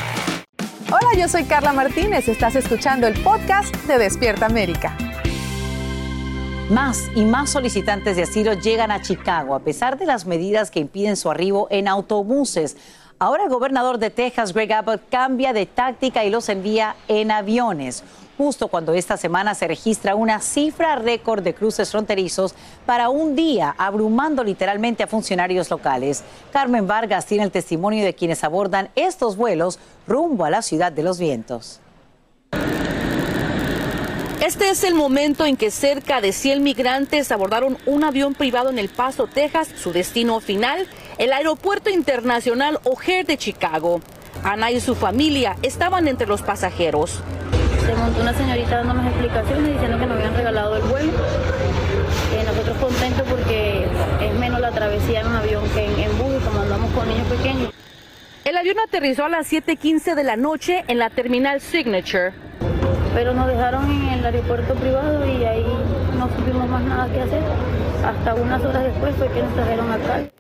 Hola, 0.90 1.20
yo 1.20 1.28
soy 1.28 1.44
Carla 1.44 1.74
Martínez, 1.74 2.30
estás 2.30 2.56
escuchando 2.56 3.08
el 3.08 3.22
podcast 3.22 3.76
de 3.88 3.98
Despierta 3.98 4.46
América. 4.46 4.96
Más 6.70 7.10
y 7.16 7.24
más 7.24 7.50
solicitantes 7.50 8.18
de 8.18 8.24
asilo 8.24 8.54
llegan 8.54 8.92
a 8.92 9.02
Chicago 9.02 9.56
a 9.56 9.60
pesar 9.60 9.98
de 9.98 10.06
las 10.06 10.26
medidas 10.26 10.70
que 10.70 10.82
impiden 10.82 11.16
su 11.16 11.32
arribo 11.32 11.68
en 11.72 11.88
autobuses. 11.88 12.76
Ahora 13.20 13.46
el 13.46 13.50
gobernador 13.50 13.98
de 13.98 14.12
Texas, 14.12 14.54
Greg 14.54 14.72
Abbott, 14.74 15.02
cambia 15.10 15.52
de 15.52 15.66
táctica 15.66 16.24
y 16.24 16.30
los 16.30 16.50
envía 16.50 16.96
en 17.08 17.32
aviones, 17.32 18.04
justo 18.38 18.68
cuando 18.68 18.94
esta 18.94 19.18
semana 19.18 19.56
se 19.56 19.68
registra 19.68 20.14
una 20.14 20.40
cifra 20.40 20.96
récord 20.98 21.42
de 21.42 21.56
cruces 21.56 21.90
fronterizos 21.90 22.54
para 22.86 23.10
un 23.10 23.36
día, 23.36 23.74
abrumando 23.80 24.44
literalmente 24.44 25.02
a 25.02 25.08
funcionarios 25.08 25.72
locales. 25.72 26.24
Carmen 26.54 26.86
Vargas 26.86 27.26
tiene 27.26 27.44
el 27.44 27.52
testimonio 27.52 28.06
de 28.06 28.14
quienes 28.14 28.44
abordan 28.44 28.90
estos 28.94 29.36
vuelos 29.36 29.80
rumbo 30.06 30.46
a 30.46 30.52
la 30.52 30.62
ciudad 30.62 30.92
de 30.92 31.02
los 31.02 31.18
vientos. 31.18 31.80
Este 34.46 34.70
es 34.70 34.84
el 34.84 34.94
momento 34.94 35.46
en 35.46 35.58
que 35.58 35.72
cerca 35.72 36.22
de 36.22 36.32
100 36.32 36.62
migrantes 36.62 37.32
abordaron 37.32 37.80
un 37.88 38.04
avión 38.04 38.36
privado 38.36 38.70
en 38.70 38.78
El 38.78 38.90
Paso, 38.90 39.26
Texas, 39.26 39.70
su 39.76 39.92
destino 39.92 40.40
final, 40.40 40.88
el 41.18 41.34
Aeropuerto 41.34 41.90
Internacional 41.90 42.80
O'Hare 42.84 43.24
de 43.24 43.38
Chicago. 43.38 44.02
Ana 44.44 44.70
y 44.72 44.80
su 44.80 44.94
familia 44.94 45.56
estaban 45.64 46.08
entre 46.08 46.28
los 46.28 46.44
pasajeros. 46.44 47.22
Se 47.86 47.96
montó 47.96 48.22
una 48.22 48.34
señorita 48.34 48.78
dándonos 48.78 49.06
explicaciones 49.08 49.74
diciendo 49.74 49.98
que 49.98 50.06
nos 50.06 50.18
habían 50.18 50.36
regalado 50.36 50.76
el 50.76 50.84
vuelo. 50.84 51.12
Eh, 52.34 52.44
nosotros 52.46 52.78
contentos 52.78 53.26
porque 53.28 53.86
es 54.22 54.40
menos 54.40 54.60
la 54.60 54.72
travesía 54.72 55.22
en 55.22 55.28
un 55.28 55.36
avión 55.36 55.64
que 55.70 55.86
en, 55.86 56.00
en 56.00 56.18
bus 56.18 56.44
como 56.44 56.62
andamos 56.62 56.92
con 56.92 57.08
niños 57.08 57.28
pequeños. 57.28 57.74
El 58.44 58.56
avión 58.56 58.78
aterrizó 58.80 59.26
a 59.26 59.30
las 59.30 59.52
7:15 59.52 60.16
de 60.16 60.24
la 60.24 60.38
noche 60.38 60.86
en 60.88 61.00
la 61.00 61.10
terminal 61.10 61.62
Signature. 61.62 62.34
Pero 63.16 63.34
nos 63.34 63.48
dejaron 63.48 63.90
en 63.90 64.20
el 64.20 64.26
aeropuerto 64.26 64.76
privado 64.76 65.26
y 65.26 65.44
ahí 65.44 65.66
no 66.18 66.30
supimos 66.36 66.70
más 66.70 66.84
nada 66.84 67.12
que 67.12 67.22
hacer. 67.22 67.42
Hasta 68.06 68.36
unas 68.36 68.64
horas 68.64 68.84
después 68.84 69.16
fue 69.16 69.28
que 69.32 69.42
nos 69.42 69.54
trajeron 69.56 69.92
acá. 69.92 70.37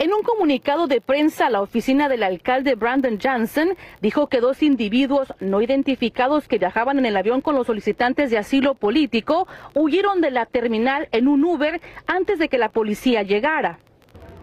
En 0.00 0.14
un 0.14 0.22
comunicado 0.22 0.86
de 0.86 1.00
prensa, 1.00 1.50
la 1.50 1.60
oficina 1.60 2.08
del 2.08 2.22
alcalde 2.22 2.76
Brandon 2.76 3.18
Johnson 3.20 3.70
dijo 4.00 4.28
que 4.28 4.38
dos 4.38 4.62
individuos 4.62 5.34
no 5.40 5.60
identificados 5.60 6.46
que 6.46 6.58
viajaban 6.58 7.00
en 7.00 7.06
el 7.06 7.16
avión 7.16 7.40
con 7.40 7.56
los 7.56 7.66
solicitantes 7.66 8.30
de 8.30 8.38
asilo 8.38 8.76
político 8.76 9.48
huyeron 9.74 10.20
de 10.20 10.30
la 10.30 10.46
terminal 10.46 11.08
en 11.10 11.26
un 11.26 11.44
Uber 11.44 11.80
antes 12.06 12.38
de 12.38 12.48
que 12.48 12.58
la 12.58 12.68
policía 12.68 13.24
llegara. 13.24 13.80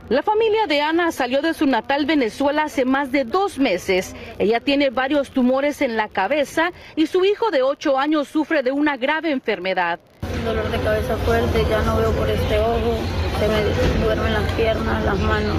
La 0.10 0.24
familia 0.24 0.68
de 0.68 0.82
Ana 0.82 1.14
salió 1.14 1.42
de 1.42 1.54
su 1.54 1.66
natal 1.68 2.06
Venezuela 2.06 2.64
hace 2.64 2.84
más 2.84 3.14
de 3.14 3.24
dos 3.24 3.58
meses. 3.58 4.14
Ella 4.40 4.60
tiene 4.60 4.90
varios 4.90 5.32
tumores 5.32 5.82
en 5.82 5.96
la 5.96 6.10
cabeza 6.10 6.74
y 6.98 7.08
su 7.08 7.24
hijo 7.24 7.50
de 7.50 7.64
ocho 7.64 7.98
años 7.98 8.28
sufre 8.28 8.62
de 8.62 8.74
una 8.74 8.98
grave 8.98 9.32
enfermedad. 9.32 10.02
dolor 10.44 10.70
de 10.70 10.80
cabeza 10.80 11.16
fuerte, 11.16 11.64
ya 11.70 11.82
no 11.84 11.96
veo 11.96 12.12
por 12.12 12.30
este 12.30 12.60
ojo, 12.60 13.00
se 13.40 13.48
me 13.48 14.06
duermen 14.06 14.34
las 14.34 14.52
piernas, 14.54 15.04
las 15.06 15.20
manos. 15.20 15.58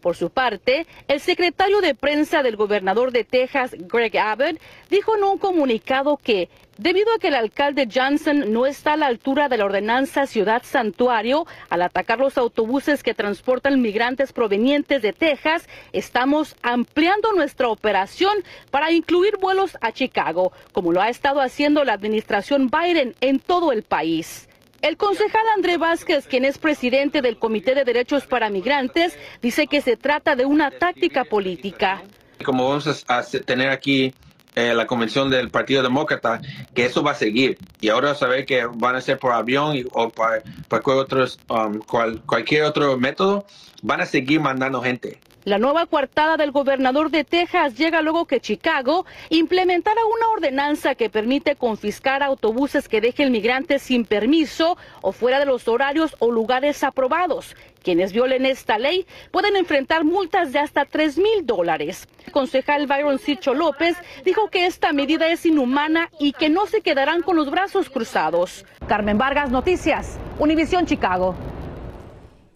Por 0.00 0.16
su 0.16 0.30
parte, 0.30 0.86
el 1.06 1.20
secretario 1.20 1.80
de 1.80 1.94
prensa 1.94 2.42
del 2.42 2.56
gobernador 2.56 3.12
de 3.12 3.22
Texas, 3.22 3.76
Greg 3.78 4.18
Abbott, 4.18 4.60
dijo 4.90 5.16
en 5.16 5.24
un 5.24 5.38
comunicado 5.38 6.16
que 6.16 6.48
Debido 6.78 7.12
a 7.14 7.18
que 7.18 7.28
el 7.28 7.34
alcalde 7.34 7.86
Johnson 7.94 8.50
no 8.50 8.64
está 8.64 8.94
a 8.94 8.96
la 8.96 9.06
altura 9.06 9.50
de 9.50 9.58
la 9.58 9.66
ordenanza 9.66 10.26
Ciudad 10.26 10.62
Santuario 10.64 11.46
al 11.68 11.82
atacar 11.82 12.18
los 12.18 12.38
autobuses 12.38 13.02
que 13.02 13.12
transportan 13.12 13.82
migrantes 13.82 14.32
provenientes 14.32 15.02
de 15.02 15.12
Texas, 15.12 15.68
estamos 15.92 16.56
ampliando 16.62 17.34
nuestra 17.34 17.68
operación 17.68 18.32
para 18.70 18.90
incluir 18.90 19.36
vuelos 19.36 19.76
a 19.82 19.92
Chicago, 19.92 20.52
como 20.72 20.92
lo 20.92 21.02
ha 21.02 21.10
estado 21.10 21.42
haciendo 21.42 21.84
la 21.84 21.92
administración 21.92 22.70
Biden 22.70 23.14
en 23.20 23.38
todo 23.38 23.70
el 23.70 23.82
país. 23.82 24.48
El 24.82 24.96
concejal 24.96 25.42
André 25.54 25.78
Vázquez, 25.78 26.26
quien 26.26 26.44
es 26.44 26.58
presidente 26.58 27.22
del 27.22 27.38
Comité 27.38 27.76
de 27.76 27.84
Derechos 27.84 28.26
para 28.26 28.50
Migrantes, 28.50 29.16
dice 29.40 29.68
que 29.68 29.80
se 29.80 29.96
trata 29.96 30.34
de 30.34 30.44
una 30.44 30.72
táctica 30.72 31.24
política. 31.24 32.02
Como 32.44 32.68
vamos 32.68 33.04
a 33.06 33.22
tener 33.22 33.70
aquí 33.70 34.12
eh, 34.56 34.74
la 34.74 34.88
convención 34.88 35.30
del 35.30 35.50
Partido 35.50 35.84
Demócrata, 35.84 36.40
que 36.74 36.84
eso 36.84 37.04
va 37.04 37.12
a 37.12 37.14
seguir. 37.14 37.58
Y 37.80 37.90
ahora 37.90 38.16
saber 38.16 38.44
que 38.44 38.66
van 38.66 38.96
a 38.96 39.00
ser 39.00 39.20
por 39.20 39.32
avión 39.32 39.76
o 39.92 40.08
por, 40.08 40.42
cualquier, 40.68 40.96
otros, 40.96 41.38
um, 41.48 41.78
cualquier 42.26 42.64
otro 42.64 42.98
método, 42.98 43.46
van 43.82 44.00
a 44.00 44.06
seguir 44.06 44.40
mandando 44.40 44.82
gente. 44.82 45.20
La 45.44 45.58
nueva 45.58 45.86
coartada 45.86 46.36
del 46.36 46.52
gobernador 46.52 47.10
de 47.10 47.24
Texas 47.24 47.76
llega 47.76 48.00
luego 48.00 48.26
que 48.26 48.38
Chicago 48.38 49.06
implementara 49.28 50.00
una 50.06 50.28
ordenanza 50.28 50.94
que 50.94 51.10
permite 51.10 51.56
confiscar 51.56 52.22
autobuses 52.22 52.88
que 52.88 53.00
dejen 53.00 53.32
migrantes 53.32 53.82
sin 53.82 54.04
permiso 54.04 54.78
o 55.00 55.10
fuera 55.10 55.40
de 55.40 55.46
los 55.46 55.66
horarios 55.66 56.14
o 56.20 56.30
lugares 56.30 56.84
aprobados. 56.84 57.56
Quienes 57.82 58.12
violen 58.12 58.46
esta 58.46 58.78
ley 58.78 59.04
pueden 59.32 59.56
enfrentar 59.56 60.04
multas 60.04 60.52
de 60.52 60.60
hasta 60.60 60.84
3 60.84 61.18
mil 61.18 61.44
dólares. 61.44 62.06
El 62.24 62.30
concejal 62.30 62.86
Byron 62.86 63.18
Sicho 63.18 63.52
López 63.52 63.96
dijo 64.24 64.48
que 64.48 64.66
esta 64.66 64.92
medida 64.92 65.26
es 65.26 65.44
inhumana 65.44 66.08
y 66.20 66.34
que 66.34 66.50
no 66.50 66.66
se 66.66 66.82
quedarán 66.82 67.20
con 67.22 67.34
los 67.34 67.50
brazos 67.50 67.90
cruzados. 67.90 68.64
Carmen 68.86 69.18
Vargas, 69.18 69.50
Noticias, 69.50 70.20
Univisión 70.38 70.86
Chicago. 70.86 71.34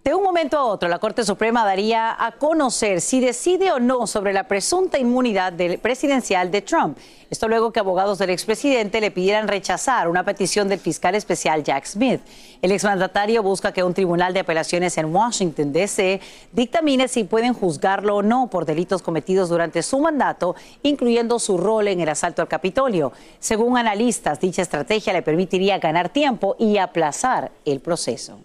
De 0.07 0.15
un 0.15 0.23
momento 0.23 0.57
a 0.57 0.63
otro, 0.63 0.89
la 0.89 1.01
Corte 1.01 1.25
Suprema 1.25 1.65
daría 1.65 2.15
a 2.25 2.31
conocer 2.31 3.01
si 3.01 3.19
decide 3.19 3.73
o 3.73 3.81
no 3.81 4.07
sobre 4.07 4.33
la 4.33 4.45
presunta 4.45 5.01
inmunidad 5.01 5.53
presidencial 5.83 6.53
de 6.53 6.63
Trump. 6.63 6.97
Esto 7.29 7.49
luego 7.49 7.73
que 7.73 7.81
abogados 7.81 8.19
del 8.19 8.31
expresidente 8.31 9.01
le 9.01 9.11
pidieran 9.11 9.49
rechazar 9.49 10.09
una 10.09 10.23
petición 10.23 10.69
del 10.69 10.79
fiscal 10.79 11.17
especial 11.17 11.65
Jack 11.65 11.87
Smith. 11.87 12.21
El 12.63 12.71
exmandatario 12.71 13.43
busca 13.43 13.73
que 13.73 13.83
un 13.83 13.95
tribunal 13.95 14.33
de 14.33 14.39
apelaciones 14.39 14.97
en 14.97 15.13
Washington, 15.13 15.73
D.C., 15.73 16.21
dictamine 16.53 17.09
si 17.09 17.25
pueden 17.25 17.53
juzgarlo 17.53 18.15
o 18.15 18.23
no 18.23 18.47
por 18.47 18.65
delitos 18.65 19.03
cometidos 19.03 19.49
durante 19.49 19.83
su 19.83 19.99
mandato, 19.99 20.55
incluyendo 20.85 21.41
su 21.41 21.59
rol 21.59 21.89
en 21.89 21.99
el 21.99 22.11
asalto 22.11 22.43
al 22.43 22.49
Capitolio. 22.49 23.13
Según 23.41 23.77
analistas, 23.77 24.39
dicha 24.39 24.63
estrategia 24.63 25.13
le 25.13 25.23
permitiría 25.23 25.79
ganar 25.79 26.11
tiempo 26.11 26.55
y 26.61 26.79
aplazar 26.79 27.51
el 27.65 27.81
proceso. 27.81 28.39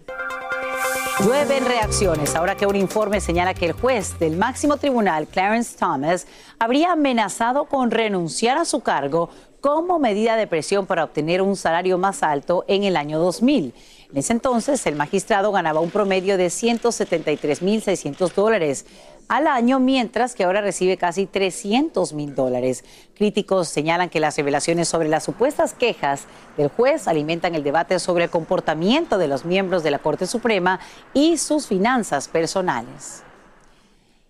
Llueven 1.20 1.66
reacciones 1.66 2.34
ahora 2.34 2.56
que 2.56 2.66
un 2.66 2.74
informe 2.74 3.20
señala 3.20 3.52
que 3.52 3.66
el 3.66 3.72
juez 3.72 4.18
del 4.18 4.36
máximo 4.36 4.78
tribunal, 4.78 5.28
Clarence 5.28 5.76
Thomas, 5.78 6.26
habría 6.58 6.92
amenazado 6.92 7.66
con 7.66 7.90
renunciar 7.90 8.56
a 8.56 8.64
su 8.64 8.80
cargo 8.80 9.28
como 9.60 9.98
medida 9.98 10.36
de 10.36 10.46
presión 10.46 10.86
para 10.86 11.04
obtener 11.04 11.42
un 11.42 11.54
salario 11.54 11.98
más 11.98 12.22
alto 12.22 12.64
en 12.66 12.82
el 12.82 12.96
año 12.96 13.18
2000. 13.18 13.74
En 14.10 14.18
ese 14.18 14.32
entonces, 14.32 14.84
el 14.86 14.96
magistrado 14.96 15.52
ganaba 15.52 15.80
un 15.80 15.90
promedio 15.90 16.36
de 16.36 16.46
173.600 16.46 18.32
dólares 18.32 18.86
al 19.28 19.46
año, 19.46 19.78
mientras 19.80 20.34
que 20.34 20.44
ahora 20.44 20.60
recibe 20.60 20.96
casi 20.96 21.26
300 21.26 22.12
mil 22.12 22.34
dólares. 22.34 22.84
Críticos 23.14 23.68
señalan 23.68 24.10
que 24.10 24.20
las 24.20 24.36
revelaciones 24.36 24.88
sobre 24.88 25.08
las 25.08 25.24
supuestas 25.24 25.74
quejas 25.74 26.24
del 26.56 26.68
juez 26.68 27.08
alimentan 27.08 27.54
el 27.54 27.62
debate 27.62 27.98
sobre 27.98 28.24
el 28.24 28.30
comportamiento 28.30 29.18
de 29.18 29.28
los 29.28 29.44
miembros 29.44 29.82
de 29.82 29.90
la 29.90 29.98
Corte 29.98 30.26
Suprema 30.26 30.80
y 31.14 31.38
sus 31.38 31.66
finanzas 31.66 32.28
personales. 32.28 33.22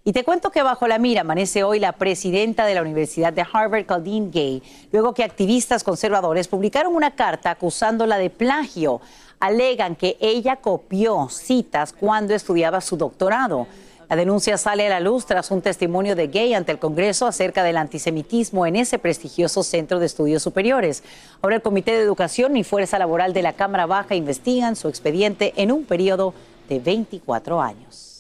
Y 0.05 0.13
te 0.13 0.25
cuento 0.25 0.51
que 0.51 0.65
bajo 0.65 0.89
la 0.89 0.99
mira 0.99 1.21
amanece 1.21 1.63
hoy 1.63 1.79
la 1.79 1.93
presidenta 1.93 2.67
de 2.67 2.75
la 2.75 2.83
Universidad 2.83 3.33
de 3.33 3.47
Harvard, 3.53 3.87
Claudine 3.87 4.31
Gay, 4.33 4.61
luego 4.91 5.15
que 5.15 5.23
activistas 5.23 5.85
conservadores 5.85 6.49
publicaron 6.49 6.97
una 6.97 7.15
carta 7.15 7.53
acusándola 7.53 8.19
de 8.19 8.29
plagio. 8.29 9.01
Alegan 9.39 9.95
que 9.95 10.17
ella 10.21 10.57
copió 10.57 11.29
citas 11.29 11.93
cuando 11.93 12.35
estudiaba 12.35 12.81
su 12.81 12.97
doctorado. 12.97 13.69
La 14.13 14.17
denuncia 14.17 14.59
sale 14.59 14.87
a 14.87 14.91
la 14.91 15.01
luz 15.01 15.25
tras 15.25 15.51
un 15.51 15.63
testimonio 15.63 16.15
de 16.15 16.27
Gay 16.27 16.53
ante 16.53 16.71
el 16.71 16.79
Congreso 16.79 17.27
acerca 17.27 17.63
del 17.63 17.79
antisemitismo 17.79 18.67
en 18.67 18.77
ese 18.77 18.99
prestigioso 18.99 19.63
centro 19.63 20.01
de 20.01 20.05
estudios 20.05 20.43
superiores. 20.43 21.03
Ahora 21.41 21.57
el 21.57 21.63
Comité 21.63 21.93
de 21.93 22.03
Educación 22.03 22.59
y 22.59 22.63
Fuerza 22.63 22.99
Laboral 22.99 23.33
de 23.33 23.41
la 23.41 23.55
Cámara 23.55 23.87
Baja 23.87 24.15
investigan 24.15 24.77
su 24.77 24.89
expediente 24.89 25.55
en 25.57 25.73
un 25.73 25.87
periodo 25.87 26.35
de 26.69 26.79
24 26.79 27.63
años. 27.63 28.12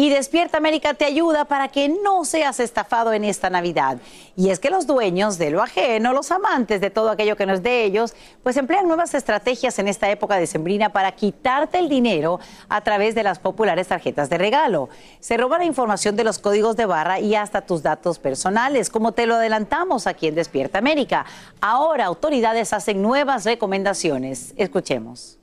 Y 0.00 0.08
Despierta 0.08 0.56
América 0.56 0.94
te 0.94 1.04
ayuda 1.04 1.44
para 1.44 1.68
que 1.68 1.90
no 1.90 2.24
seas 2.24 2.58
estafado 2.58 3.12
en 3.12 3.22
esta 3.22 3.50
Navidad. 3.50 3.98
Y 4.34 4.48
es 4.48 4.58
que 4.58 4.70
los 4.70 4.86
dueños 4.86 5.36
de 5.36 5.50
lo 5.50 5.60
ajeno, 5.60 6.14
los 6.14 6.30
amantes 6.30 6.80
de 6.80 6.88
todo 6.88 7.10
aquello 7.10 7.36
que 7.36 7.44
no 7.44 7.52
es 7.52 7.62
de 7.62 7.84
ellos, 7.84 8.14
pues 8.42 8.56
emplean 8.56 8.88
nuevas 8.88 9.12
estrategias 9.12 9.78
en 9.78 9.88
esta 9.88 10.10
época 10.10 10.36
de 10.36 10.46
sembrina 10.46 10.88
para 10.88 11.12
quitarte 11.12 11.78
el 11.78 11.90
dinero 11.90 12.40
a 12.70 12.80
través 12.80 13.14
de 13.14 13.24
las 13.24 13.40
populares 13.40 13.88
tarjetas 13.88 14.30
de 14.30 14.38
regalo. 14.38 14.88
Se 15.18 15.36
roba 15.36 15.58
la 15.58 15.66
información 15.66 16.16
de 16.16 16.24
los 16.24 16.38
códigos 16.38 16.78
de 16.78 16.86
barra 16.86 17.20
y 17.20 17.34
hasta 17.34 17.60
tus 17.60 17.82
datos 17.82 18.18
personales, 18.18 18.88
como 18.88 19.12
te 19.12 19.26
lo 19.26 19.34
adelantamos 19.34 20.06
aquí 20.06 20.28
en 20.28 20.34
Despierta 20.34 20.78
América. 20.78 21.26
Ahora 21.60 22.06
autoridades 22.06 22.72
hacen 22.72 23.02
nuevas 23.02 23.44
recomendaciones. 23.44 24.54
Escuchemos. 24.56 25.39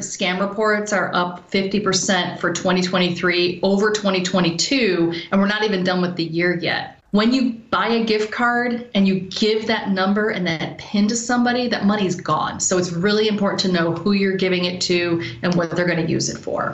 Scam 0.00 0.40
reports 0.40 0.92
are 0.92 1.14
up 1.14 1.50
50% 1.50 2.38
for 2.38 2.52
2023 2.52 3.60
over 3.62 3.90
2022, 3.90 5.12
and 5.30 5.40
we're 5.40 5.46
not 5.46 5.62
even 5.62 5.84
done 5.84 6.00
with 6.02 6.16
the 6.16 6.24
year 6.24 6.58
yet. 6.58 7.00
When 7.12 7.32
you 7.32 7.54
buy 7.70 7.88
a 7.88 8.04
gift 8.04 8.30
card 8.30 8.88
and 8.94 9.08
you 9.08 9.20
give 9.20 9.66
that 9.66 9.90
number 9.90 10.30
and 10.30 10.46
that 10.46 10.78
pin 10.78 11.08
to 11.08 11.16
somebody, 11.16 11.66
that 11.68 11.84
money's 11.84 12.14
gone. 12.14 12.60
So 12.60 12.78
it's 12.78 12.92
really 12.92 13.26
important 13.26 13.60
to 13.62 13.72
know 13.72 13.92
who 13.92 14.12
you're 14.12 14.36
giving 14.36 14.64
it 14.64 14.80
to 14.82 15.20
and 15.42 15.54
what 15.56 15.74
they're 15.74 15.86
going 15.86 16.04
to 16.04 16.10
use 16.10 16.28
it 16.28 16.38
for. 16.38 16.72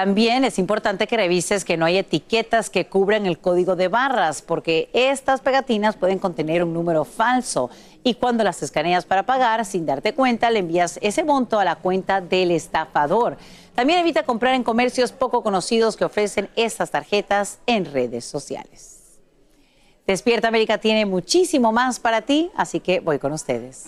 También 0.00 0.44
es 0.44 0.58
importante 0.58 1.06
que 1.06 1.18
revises 1.18 1.62
que 1.62 1.76
no 1.76 1.84
hay 1.84 1.98
etiquetas 1.98 2.70
que 2.70 2.86
cubran 2.86 3.26
el 3.26 3.38
código 3.38 3.76
de 3.76 3.88
barras, 3.88 4.40
porque 4.40 4.88
estas 4.94 5.42
pegatinas 5.42 5.94
pueden 5.94 6.18
contener 6.18 6.64
un 6.64 6.72
número 6.72 7.04
falso. 7.04 7.68
Y 8.02 8.14
cuando 8.14 8.42
las 8.42 8.62
escaneas 8.62 9.04
para 9.04 9.24
pagar, 9.24 9.62
sin 9.66 9.84
darte 9.84 10.14
cuenta, 10.14 10.50
le 10.50 10.60
envías 10.60 10.98
ese 11.02 11.22
monto 11.22 11.60
a 11.60 11.66
la 11.66 11.76
cuenta 11.76 12.22
del 12.22 12.50
estafador. 12.50 13.36
También 13.74 13.98
evita 13.98 14.22
comprar 14.22 14.54
en 14.54 14.64
comercios 14.64 15.12
poco 15.12 15.42
conocidos 15.42 15.98
que 15.98 16.06
ofrecen 16.06 16.48
estas 16.56 16.90
tarjetas 16.90 17.58
en 17.66 17.84
redes 17.84 18.24
sociales. 18.24 19.20
Despierta 20.06 20.48
América 20.48 20.78
tiene 20.78 21.04
muchísimo 21.04 21.72
más 21.72 22.00
para 22.00 22.22
ti, 22.22 22.50
así 22.56 22.80
que 22.80 23.00
voy 23.00 23.18
con 23.18 23.32
ustedes. 23.34 23.84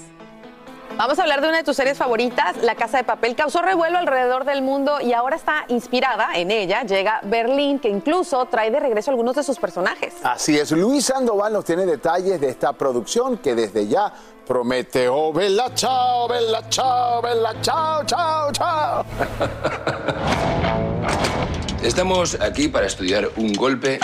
Vamos 0.96 1.18
a 1.18 1.22
hablar 1.22 1.40
de 1.40 1.48
una 1.48 1.56
de 1.58 1.64
tus 1.64 1.76
series 1.76 1.96
favoritas, 1.96 2.56
La 2.62 2.74
Casa 2.74 2.98
de 2.98 3.04
Papel. 3.04 3.34
Causó 3.34 3.62
revuelo 3.62 3.98
alrededor 3.98 4.44
del 4.44 4.62
mundo 4.62 5.00
y 5.00 5.12
ahora 5.14 5.36
está 5.36 5.64
inspirada 5.68 6.28
en 6.34 6.50
ella. 6.50 6.82
Llega 6.82 7.20
Berlín, 7.24 7.78
que 7.78 7.88
incluso 7.88 8.44
trae 8.46 8.70
de 8.70 8.78
regreso 8.78 9.10
algunos 9.10 9.34
de 9.34 9.42
sus 9.42 9.58
personajes. 9.58 10.14
Así 10.22 10.58
es, 10.58 10.70
Luis 10.70 11.06
Sandoval 11.06 11.52
nos 11.52 11.64
tiene 11.64 11.86
detalles 11.86 12.40
de 12.40 12.48
esta 12.48 12.72
producción 12.74 13.38
que 13.38 13.54
desde 13.54 13.88
ya 13.88 14.12
promete. 14.46 15.08
Oh, 15.08 15.32
bella, 15.32 15.74
chao, 15.74 16.28
bella, 16.28 16.68
chao, 16.68 17.22
bella, 17.22 17.54
chao, 17.62 18.04
chao, 18.04 18.52
chao. 18.52 19.04
Estamos 21.82 22.38
aquí 22.40 22.68
para 22.68 22.86
estudiar 22.86 23.28
un 23.36 23.52
golpe 23.54 23.98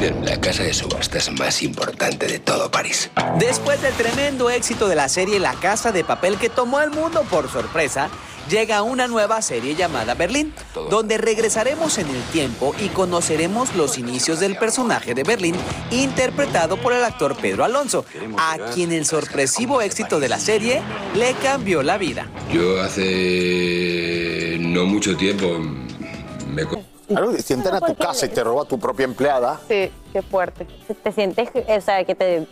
en 0.00 0.24
la 0.24 0.40
casa 0.40 0.62
de 0.62 0.72
subastas 0.72 1.30
más 1.32 1.62
importante 1.62 2.26
de 2.26 2.38
todo 2.38 2.70
París. 2.70 3.10
Después 3.38 3.82
del 3.82 3.92
tremendo 3.94 4.50
éxito 4.50 4.88
de 4.88 4.94
la 4.94 5.08
serie 5.08 5.40
La 5.40 5.54
Casa 5.54 5.92
de 5.92 6.04
Papel 6.04 6.38
que 6.38 6.48
tomó 6.48 6.78
al 6.78 6.90
mundo 6.90 7.24
por 7.30 7.50
sorpresa, 7.50 8.08
llega 8.48 8.82
una 8.82 9.08
nueva 9.08 9.42
serie 9.42 9.74
llamada 9.74 10.14
Berlín, 10.14 10.54
donde 10.90 11.18
regresaremos 11.18 11.98
en 11.98 12.08
el 12.08 12.22
tiempo 12.32 12.74
y 12.80 12.88
conoceremos 12.88 13.74
los 13.74 13.98
inicios 13.98 14.40
del 14.40 14.56
personaje 14.56 15.14
de 15.14 15.22
Berlín, 15.22 15.54
interpretado 15.90 16.76
por 16.76 16.92
el 16.92 17.04
actor 17.04 17.36
Pedro 17.36 17.64
Alonso, 17.64 18.04
a 18.38 18.56
quien 18.74 18.92
el 18.92 19.04
sorpresivo 19.04 19.82
éxito 19.82 20.20
de 20.20 20.28
la 20.28 20.38
serie 20.38 20.82
le 21.14 21.32
cambió 21.34 21.82
la 21.82 21.98
vida. 21.98 22.28
Yo 22.52 22.80
hace 22.80 24.56
no 24.60 24.86
mucho 24.86 25.16
tiempo 25.16 25.58
me 26.48 26.64
Claro, 27.08 27.32
si 27.32 27.52
entran 27.54 27.76
a 27.76 27.80
tu 27.80 27.94
casa 27.94 28.26
y 28.26 28.28
te 28.28 28.44
roba 28.44 28.64
tu 28.64 28.78
propia 28.78 29.04
empleada. 29.04 29.58
Sí, 29.66 29.90
qué 30.12 30.22
fuerte. 30.22 30.66
Te 31.02 31.12
sientes, 31.12 31.48
o 31.54 31.80
sea, 31.80 32.04
que 32.04 32.14
te, 32.14 32.46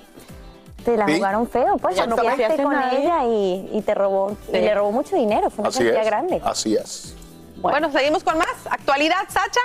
te 0.84 0.96
la 0.96 1.06
jugaron 1.06 1.48
feo, 1.48 1.76
pues, 1.76 1.96
cuando 1.96 2.16
fuiste 2.16 2.62
con 2.62 2.74
ella 2.74 3.24
y, 3.26 3.70
y, 3.72 3.82
te 3.82 3.94
robó, 3.94 4.36
y 4.48 4.52
le 4.52 4.74
robó 4.74 4.92
mucho 4.92 5.16
dinero, 5.16 5.50
fue 5.50 5.62
una 5.62 5.70
cantidad 5.70 6.04
grande. 6.04 6.40
Así 6.42 6.74
es. 6.74 7.14
Bueno, 7.56 7.90
seguimos 7.92 8.24
con 8.24 8.38
más. 8.38 8.54
Actualidad, 8.70 9.24
Sacha. 9.28 9.60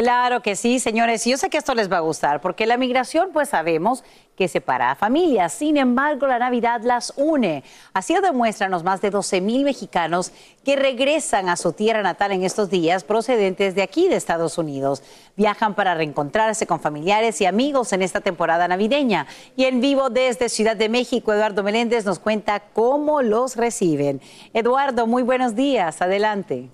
Claro 0.00 0.42
que 0.42 0.54
sí, 0.54 0.78
señores. 0.78 1.24
Yo 1.24 1.36
sé 1.36 1.50
que 1.50 1.58
esto 1.58 1.74
les 1.74 1.90
va 1.90 1.96
a 1.96 2.02
gustar, 2.02 2.40
porque 2.40 2.68
la 2.68 2.76
migración, 2.76 3.30
pues 3.32 3.48
sabemos 3.48 4.04
que 4.36 4.46
separa 4.46 4.92
a 4.92 4.94
familias. 4.94 5.52
Sin 5.52 5.76
embargo, 5.76 6.28
la 6.28 6.38
Navidad 6.38 6.82
las 6.84 7.12
une. 7.16 7.64
Así 7.94 8.14
lo 8.14 8.20
demuestran 8.20 8.70
los 8.70 8.84
más 8.84 9.00
de 9.00 9.10
12 9.10 9.40
mil 9.40 9.64
mexicanos 9.64 10.30
que 10.64 10.76
regresan 10.76 11.48
a 11.48 11.56
su 11.56 11.72
tierra 11.72 12.00
natal 12.00 12.30
en 12.30 12.44
estos 12.44 12.70
días 12.70 13.02
procedentes 13.02 13.74
de 13.74 13.82
aquí, 13.82 14.06
de 14.06 14.14
Estados 14.14 14.56
Unidos. 14.56 15.02
Viajan 15.34 15.74
para 15.74 15.96
reencontrarse 15.96 16.64
con 16.64 16.78
familiares 16.78 17.40
y 17.40 17.46
amigos 17.46 17.92
en 17.92 18.02
esta 18.02 18.20
temporada 18.20 18.68
navideña. 18.68 19.26
Y 19.56 19.64
en 19.64 19.80
vivo 19.80 20.10
desde 20.10 20.48
Ciudad 20.48 20.76
de 20.76 20.88
México, 20.88 21.32
Eduardo 21.32 21.64
Meléndez 21.64 22.04
nos 22.04 22.20
cuenta 22.20 22.60
cómo 22.72 23.20
los 23.20 23.56
reciben. 23.56 24.20
Eduardo, 24.54 25.08
muy 25.08 25.24
buenos 25.24 25.56
días. 25.56 26.00
Adelante. 26.00 26.70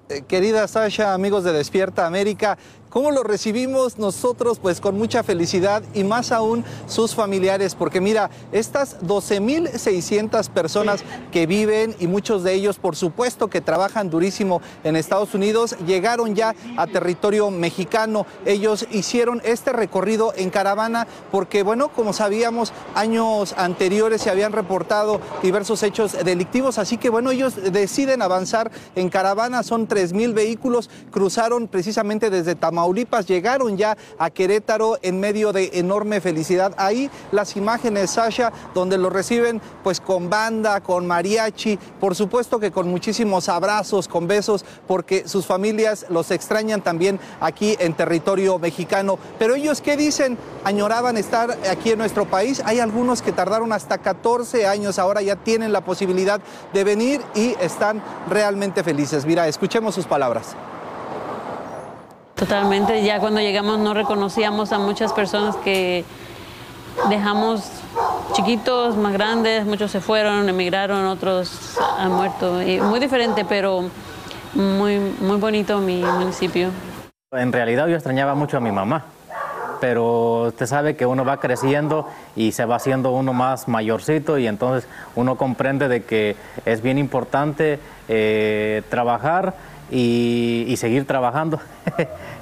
querida 0.27 0.67
Sasha, 0.67 1.13
amigos 1.13 1.43
de 1.43 1.53
Despierta 1.53 2.05
América, 2.05 2.57
¿Cómo 2.91 3.11
lo 3.11 3.23
recibimos 3.23 3.99
nosotros? 3.99 4.59
Pues 4.59 4.81
con 4.81 4.97
mucha 4.97 5.23
felicidad 5.23 5.81
y 5.93 6.03
más 6.03 6.33
aún 6.33 6.65
sus 6.87 7.15
familiares, 7.15 7.73
porque 7.73 8.01
mira, 8.01 8.29
estas 8.51 8.99
12.600 8.99 10.49
personas 10.49 11.05
que 11.31 11.47
viven 11.47 11.95
y 11.99 12.07
muchos 12.07 12.43
de 12.43 12.53
ellos, 12.53 12.79
por 12.79 12.97
supuesto, 12.97 13.47
que 13.47 13.61
trabajan 13.61 14.09
durísimo 14.09 14.61
en 14.83 14.97
Estados 14.97 15.33
Unidos, 15.33 15.77
llegaron 15.87 16.35
ya 16.35 16.53
a 16.75 16.85
territorio 16.85 17.49
mexicano. 17.49 18.25
Ellos 18.45 18.85
hicieron 18.91 19.41
este 19.45 19.71
recorrido 19.71 20.33
en 20.35 20.49
caravana 20.49 21.07
porque, 21.31 21.63
bueno, 21.63 21.93
como 21.93 22.11
sabíamos, 22.11 22.73
años 22.93 23.55
anteriores 23.55 24.21
se 24.21 24.29
habían 24.29 24.51
reportado 24.51 25.21
diversos 25.41 25.81
hechos 25.83 26.11
delictivos, 26.25 26.77
así 26.77 26.97
que, 26.97 27.09
bueno, 27.09 27.31
ellos 27.31 27.53
deciden 27.71 28.21
avanzar 28.21 28.69
en 28.95 29.07
caravana, 29.07 29.63
son 29.63 29.87
3.000 29.87 30.33
vehículos, 30.33 30.89
cruzaron 31.09 31.69
precisamente 31.69 32.29
desde 32.29 32.55
Tamaulipas 32.55 32.80
Tamaulipas 32.81 33.27
llegaron 33.27 33.77
ya 33.77 33.95
a 34.17 34.31
Querétaro 34.31 34.97
en 35.03 35.19
medio 35.19 35.53
de 35.53 35.69
enorme 35.73 36.19
felicidad. 36.19 36.73
Ahí 36.77 37.11
las 37.31 37.55
imágenes, 37.55 38.09
Sasha, 38.09 38.51
donde 38.73 38.97
lo 38.97 39.11
reciben 39.11 39.61
pues 39.83 40.01
con 40.01 40.31
banda, 40.31 40.81
con 40.81 41.05
mariachi, 41.05 41.77
por 41.99 42.15
supuesto 42.15 42.59
que 42.59 42.71
con 42.71 42.89
muchísimos 42.89 43.49
abrazos, 43.49 44.07
con 44.07 44.27
besos, 44.27 44.65
porque 44.87 45.27
sus 45.27 45.45
familias 45.45 46.07
los 46.09 46.31
extrañan 46.31 46.81
también 46.81 47.19
aquí 47.39 47.75
en 47.79 47.93
territorio 47.93 48.57
mexicano. 48.57 49.19
Pero 49.37 49.53
ellos, 49.53 49.79
¿qué 49.79 49.95
dicen? 49.95 50.39
Añoraban 50.63 51.17
estar 51.17 51.55
aquí 51.69 51.91
en 51.91 51.99
nuestro 51.99 52.25
país. 52.25 52.63
Hay 52.65 52.79
algunos 52.79 53.21
que 53.21 53.31
tardaron 53.31 53.73
hasta 53.73 53.99
14 53.99 54.65
años, 54.65 54.97
ahora 54.97 55.21
ya 55.21 55.35
tienen 55.35 55.71
la 55.71 55.81
posibilidad 55.81 56.41
de 56.73 56.83
venir 56.83 57.21
y 57.35 57.55
están 57.61 58.01
realmente 58.27 58.83
felices. 58.83 59.23
Mira, 59.27 59.47
escuchemos 59.47 59.93
sus 59.93 60.07
palabras. 60.07 60.55
Totalmente, 62.41 63.03
ya 63.03 63.19
cuando 63.19 63.39
llegamos 63.39 63.77
no 63.77 63.93
reconocíamos 63.93 64.71
a 64.71 64.79
muchas 64.79 65.13
personas 65.13 65.55
que 65.57 66.03
dejamos 67.07 67.69
chiquitos, 68.33 68.97
más 68.97 69.13
grandes, 69.13 69.63
muchos 69.63 69.91
se 69.91 70.01
fueron, 70.01 70.49
emigraron, 70.49 71.05
otros 71.05 71.77
han 71.99 72.11
muerto. 72.11 72.63
Y 72.63 72.81
muy 72.81 72.99
diferente, 72.99 73.45
pero 73.47 73.91
muy, 74.55 74.97
muy 75.19 75.37
bonito 75.37 75.77
mi 75.81 76.01
municipio. 76.01 76.69
En 77.31 77.53
realidad 77.53 77.85
yo 77.85 77.93
extrañaba 77.93 78.33
mucho 78.33 78.57
a 78.57 78.59
mi 78.59 78.71
mamá, 78.71 79.05
pero 79.79 80.47
usted 80.47 80.65
sabe 80.65 80.95
que 80.95 81.05
uno 81.05 81.23
va 81.23 81.39
creciendo 81.39 82.07
y 82.35 82.53
se 82.53 82.65
va 82.65 82.77
haciendo 82.77 83.11
uno 83.11 83.33
más 83.33 83.67
mayorcito 83.67 84.39
y 84.39 84.47
entonces 84.47 84.89
uno 85.13 85.35
comprende 85.35 85.87
de 85.87 86.05
que 86.05 86.35
es 86.65 86.81
bien 86.81 86.97
importante 86.97 87.79
eh, 88.07 88.81
trabajar 88.89 89.53
y, 89.91 90.65
y 90.67 90.77
seguir 90.77 91.05
trabajando. 91.05 91.59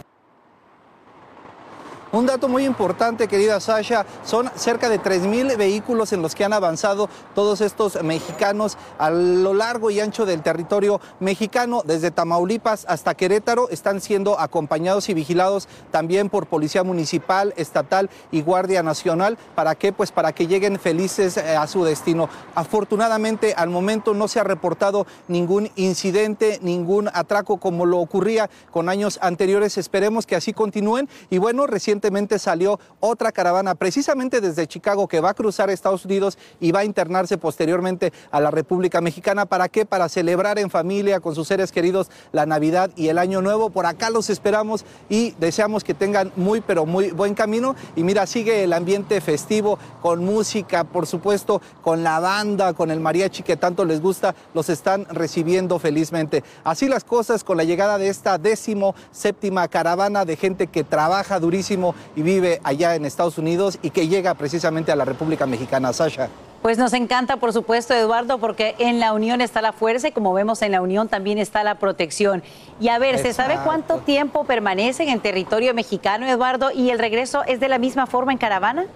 Un 2.12 2.26
dato 2.26 2.48
muy 2.48 2.66
importante, 2.66 3.28
querida 3.28 3.60
Sasha, 3.60 4.04
son 4.26 4.50
cerca 4.56 4.90
de 4.90 5.00
3.000 5.00 5.56
vehículos 5.58 6.12
en 6.12 6.24
los 6.24 6.34
que 6.34 6.44
han 6.44 6.54
avanzado 6.54 7.08
todos 7.36 7.62
estos 7.62 8.02
mexicanos 8.02 8.80
a 8.98 9.12
lo 9.12 9.54
largo 9.54 9.92
y 9.92 10.00
ancho 10.00 10.26
del 10.26 10.42
territorio 10.42 11.00
mexicano, 11.20 11.84
desde 11.86 12.10
Tamaulipas 12.10 12.86
hasta 12.90 13.14
Querétaro, 13.14 13.70
están 13.70 14.02
siendo 14.02 14.40
acompañados 14.40 15.08
y 15.10 15.14
vigilados 15.14 15.68
también 15.92 16.30
por 16.30 16.48
Policía 16.48 16.84
Municipal, 16.84 17.54
Estatal 17.58 18.10
y 18.32 18.42
Guardia 18.42 18.82
Nacional. 18.82 19.38
¿Para 19.54 19.76
qué? 19.76 19.94
Pues 19.94 20.12
para 20.12 20.32
que 20.32 20.48
lleguen 20.48 20.80
felices 20.80 21.38
eh, 21.38 21.56
a 21.56 21.68
su 21.68 21.84
destino. 21.84 22.28
Afortunadamente, 22.56 23.54
al 23.56 23.70
momento 23.70 24.16
no 24.16 24.28
se 24.28 24.40
ha 24.40 24.44
reportado 24.44 25.06
ningún 25.28 25.70
incidente, 25.76 26.58
ningún 26.64 27.08
atraco 27.14 27.58
como 27.58 27.86
lo 27.86 28.00
ocurría 28.00 28.50
con 28.72 28.90
años 28.90 29.20
anteriores. 29.22 29.78
Esperemos 29.78 30.26
que 30.26 30.36
así 30.36 30.54
continúen. 30.54 31.08
Y 31.30 31.38
bueno, 31.38 31.68
recién 31.68 31.99
recientemente 32.00 32.40
salió 32.40 32.80
otra 33.02 33.34
caravana 33.34 33.76
precisamente 33.76 34.40
desde 34.40 34.68
Chicago 34.68 35.10
que 35.10 35.20
va 35.20 35.32
a 35.32 35.34
cruzar 35.34 35.70
Estados 35.70 36.06
Unidos 36.06 36.38
y 36.62 36.72
va 36.72 36.80
a 36.80 36.86
internarse 36.86 37.38
posteriormente 37.38 38.14
a 38.32 38.40
la 38.40 38.52
República 38.52 39.02
Mexicana. 39.02 39.46
¿Para 39.46 39.68
qué? 39.68 39.86
Para 39.86 40.08
celebrar 40.08 40.60
en 40.60 40.70
familia 40.70 41.20
con 41.20 41.36
sus 41.36 41.50
seres 41.50 41.74
queridos 41.74 42.10
la 42.32 42.46
Navidad 42.46 42.90
y 42.96 43.10
el 43.10 43.18
Año 43.18 43.42
Nuevo. 43.42 43.70
Por 43.70 43.86
acá 43.86 44.10
los 44.10 44.30
esperamos 44.30 44.86
y 45.10 45.32
deseamos 45.40 45.84
que 45.84 45.94
tengan 45.94 46.32
muy, 46.38 46.62
pero 46.62 46.86
muy 46.86 47.12
buen 47.12 47.34
camino. 47.34 47.76
Y 47.98 48.04
mira, 48.04 48.26
sigue 48.26 48.64
el 48.64 48.72
ambiente 48.72 49.20
festivo 49.20 49.78
con 50.02 50.24
música, 50.24 50.86
por 50.86 51.06
supuesto, 51.06 51.62
con 51.82 52.02
la 52.02 52.22
banda, 52.22 52.74
con 52.74 52.92
el 52.92 53.02
mariachi 53.02 53.44
que 53.44 53.58
tanto 53.58 53.84
les 53.84 54.02
gusta. 54.02 54.36
Los 54.54 54.70
están 54.70 55.06
recibiendo 55.10 55.80
felizmente. 55.80 56.46
Así 56.64 56.88
las 56.88 57.04
cosas 57.04 57.44
con 57.44 57.58
la 57.58 57.66
llegada 57.66 57.98
de 57.98 58.08
esta 58.08 58.38
décimo 58.38 58.96
séptima 59.12 59.68
caravana 59.68 60.24
de 60.24 60.38
gente 60.38 60.68
que 60.68 60.86
trabaja 60.86 61.40
durísimo 61.40 61.89
y 62.16 62.22
vive 62.22 62.60
allá 62.64 62.96
en 62.96 63.06
Estados 63.06 63.38
Unidos 63.38 63.80
y 63.82 63.90
que 63.90 64.08
llega 64.08 64.34
precisamente 64.34 64.92
a 64.92 64.96
la 64.96 65.06
República 65.06 65.46
Mexicana. 65.46 65.94
Sasha. 65.94 66.30
Pues 66.62 66.78
nos 66.78 66.92
encanta, 66.92 67.38
por 67.38 67.54
supuesto, 67.54 67.94
Eduardo, 67.94 68.38
porque 68.38 68.76
en 68.80 69.00
la 69.00 69.14
unión 69.14 69.40
está 69.40 69.62
la 69.62 69.72
fuerza 69.72 70.10
y 70.10 70.12
como 70.12 70.34
vemos 70.34 70.62
en 70.62 70.74
la 70.74 70.82
unión 70.82 71.08
también 71.08 71.38
está 71.38 71.64
la 71.64 71.76
protección. 71.76 72.44
Y 72.82 72.90
a 72.90 73.00
ver, 73.00 73.18
¿se 73.18 73.34
sabe 73.34 73.58
cuánto 73.64 74.00
tiempo 74.00 74.44
permanecen 74.44 75.08
en 75.08 75.22
territorio 75.22 75.74
mexicano, 75.74 76.28
Eduardo? 76.28 76.72
¿Y 76.72 76.90
el 76.90 77.00
regreso 77.00 77.44
es 77.46 77.62
de 77.62 77.70
la 77.70 77.78
misma 77.78 78.08
forma 78.08 78.34
en 78.34 78.38
caravana? 78.38 78.88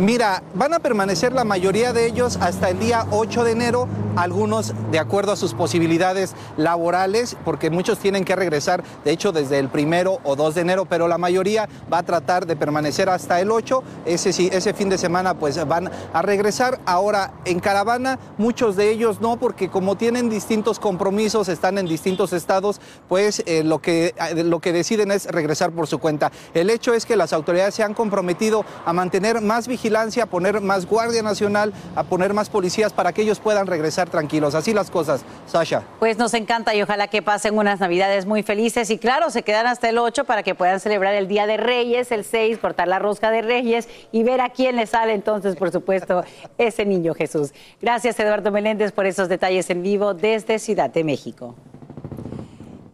Mira, 0.00 0.42
van 0.54 0.72
a 0.72 0.78
permanecer 0.78 1.34
la 1.34 1.44
mayoría 1.44 1.92
de 1.92 2.06
ellos 2.06 2.38
hasta 2.40 2.70
el 2.70 2.78
día 2.78 3.06
8 3.10 3.44
de 3.44 3.52
enero, 3.52 3.86
algunos 4.16 4.72
de 4.90 4.98
acuerdo 4.98 5.32
a 5.32 5.36
sus 5.36 5.52
posibilidades 5.52 6.34
laborales, 6.56 7.36
porque 7.44 7.68
muchos 7.68 7.98
tienen 7.98 8.24
que 8.24 8.34
regresar, 8.34 8.82
de 9.04 9.10
hecho, 9.10 9.30
desde 9.30 9.58
el 9.58 9.68
primero 9.68 10.18
o 10.24 10.36
2 10.36 10.54
de 10.54 10.60
enero, 10.62 10.86
pero 10.86 11.06
la 11.06 11.18
mayoría 11.18 11.68
va 11.92 11.98
a 11.98 12.02
tratar 12.02 12.46
de 12.46 12.56
permanecer 12.56 13.10
hasta 13.10 13.42
el 13.42 13.50
8. 13.50 13.82
Ese, 14.06 14.30
ese 14.30 14.72
fin 14.72 14.88
de 14.88 14.96
semana 14.96 15.34
pues 15.34 15.62
van 15.68 15.90
a 16.14 16.22
regresar. 16.22 16.80
Ahora, 16.86 17.34
en 17.44 17.60
caravana, 17.60 18.18
muchos 18.38 18.76
de 18.76 18.90
ellos 18.90 19.20
no, 19.20 19.36
porque 19.36 19.68
como 19.68 19.96
tienen 19.96 20.30
distintos 20.30 20.78
compromisos, 20.78 21.50
están 21.50 21.76
en 21.76 21.86
distintos 21.86 22.32
estados, 22.32 22.80
pues 23.06 23.42
eh, 23.44 23.64
lo, 23.64 23.80
que, 23.82 24.14
eh, 24.30 24.44
lo 24.44 24.60
que 24.60 24.72
deciden 24.72 25.10
es 25.10 25.26
regresar 25.26 25.72
por 25.72 25.86
su 25.86 25.98
cuenta. 25.98 26.32
El 26.54 26.70
hecho 26.70 26.94
es 26.94 27.04
que 27.04 27.16
las 27.16 27.34
autoridades 27.34 27.74
se 27.74 27.82
han 27.82 27.92
comprometido 27.92 28.64
a 28.86 28.94
mantener 28.94 29.42
más 29.42 29.68
vigilancia 29.68 29.89
a 29.96 30.26
poner 30.26 30.60
más 30.60 30.86
Guardia 30.86 31.22
Nacional, 31.22 31.72
a 31.94 32.04
poner 32.04 32.32
más 32.32 32.48
policías 32.48 32.92
para 32.92 33.12
que 33.12 33.22
ellos 33.22 33.40
puedan 33.40 33.66
regresar 33.66 34.08
tranquilos. 34.08 34.54
Así 34.54 34.72
las 34.72 34.90
cosas, 34.90 35.22
Sasha. 35.46 35.82
Pues 35.98 36.16
nos 36.16 36.34
encanta 36.34 36.74
y 36.74 36.82
ojalá 36.82 37.08
que 37.08 37.22
pasen 37.22 37.58
unas 37.58 37.80
navidades 37.80 38.26
muy 38.26 38.42
felices 38.42 38.90
y 38.90 38.98
claro, 38.98 39.30
se 39.30 39.42
quedan 39.42 39.66
hasta 39.66 39.88
el 39.88 39.98
8 39.98 40.24
para 40.24 40.42
que 40.42 40.54
puedan 40.54 40.80
celebrar 40.80 41.14
el 41.14 41.28
Día 41.28 41.46
de 41.46 41.56
Reyes, 41.56 42.12
el 42.12 42.24
6, 42.24 42.58
cortar 42.58 42.88
la 42.88 42.98
rosca 42.98 43.30
de 43.30 43.42
Reyes 43.42 43.88
y 44.12 44.22
ver 44.22 44.40
a 44.40 44.50
quién 44.50 44.76
le 44.76 44.86
sale 44.86 45.12
entonces, 45.12 45.56
por 45.56 45.70
supuesto, 45.70 46.24
ese 46.58 46.84
niño 46.84 47.14
Jesús. 47.14 47.52
Gracias 47.80 48.18
Eduardo 48.20 48.50
Meléndez 48.50 48.92
por 48.92 49.06
esos 49.06 49.28
detalles 49.28 49.68
en 49.70 49.82
vivo 49.82 50.14
desde 50.14 50.58
Ciudad 50.58 50.90
de 50.90 51.04
México. 51.04 51.54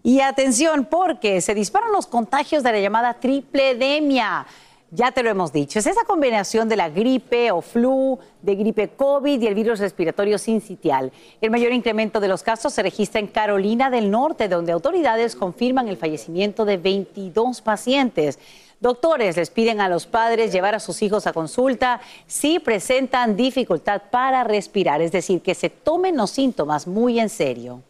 Y 0.03 0.21
atención, 0.21 0.87
porque 0.89 1.41
se 1.41 1.53
disparan 1.53 1.91
los 1.91 2.07
contagios 2.07 2.63
de 2.63 2.71
la 2.71 2.79
llamada 2.79 3.15
tripledemia. 3.15 4.47
Ya 4.93 5.11
te 5.11 5.25
lo 5.25 5.31
hemos 5.31 5.53
dicho, 5.53 5.81
es 5.81 5.87
esa 5.87 6.05
combinación 6.05 6.69
de 6.69 6.77
la 6.77 6.89
gripe 6.89 7.51
o 7.51 7.61
flu, 7.61 8.21
de 8.41 8.55
gripe 8.55 8.91
COVID 8.91 9.43
y 9.43 9.47
el 9.49 9.55
virus 9.57 9.81
respiratorio 9.81 10.39
sincitial. 10.39 11.11
El 11.41 11.51
mayor 11.51 11.73
incremento 11.73 12.21
de 12.21 12.29
los 12.29 12.45
casos 12.45 12.73
se 12.73 12.85
registra 12.85 13.19
en 13.19 13.27
Carolina 13.27 13.91
del 13.91 14.13
Norte, 14.13 14.49
donde 14.49 14.71
autoridades 14.71 15.35
confirman 15.35 15.89
el 15.89 15.97
fallecimiento 15.97 16.65
de 16.65 16.77
22 16.77 17.63
pacientes. 17.63 18.39
Doctores 18.79 19.37
les 19.37 19.51
piden 19.51 19.81
a 19.81 19.89
los 19.89 20.07
padres 20.07 20.53
llevar 20.53 20.77
a 20.77 20.81
sus 20.81 21.03
hijos 21.03 21.27
a 21.27 21.33
consulta 21.33 22.01
si 22.29 22.61
presentan 22.61 23.35
dificultad 23.35 24.03
para 24.13 24.45
respirar, 24.45 25.03
es 25.03 25.11
decir, 25.11 25.43
que 25.43 25.57
se 25.57 25.69
tomen 25.69 26.17
los 26.17 26.31
síntomas 26.31 26.87
muy 26.87 27.19
en 27.19 27.29
serio. 27.29 27.83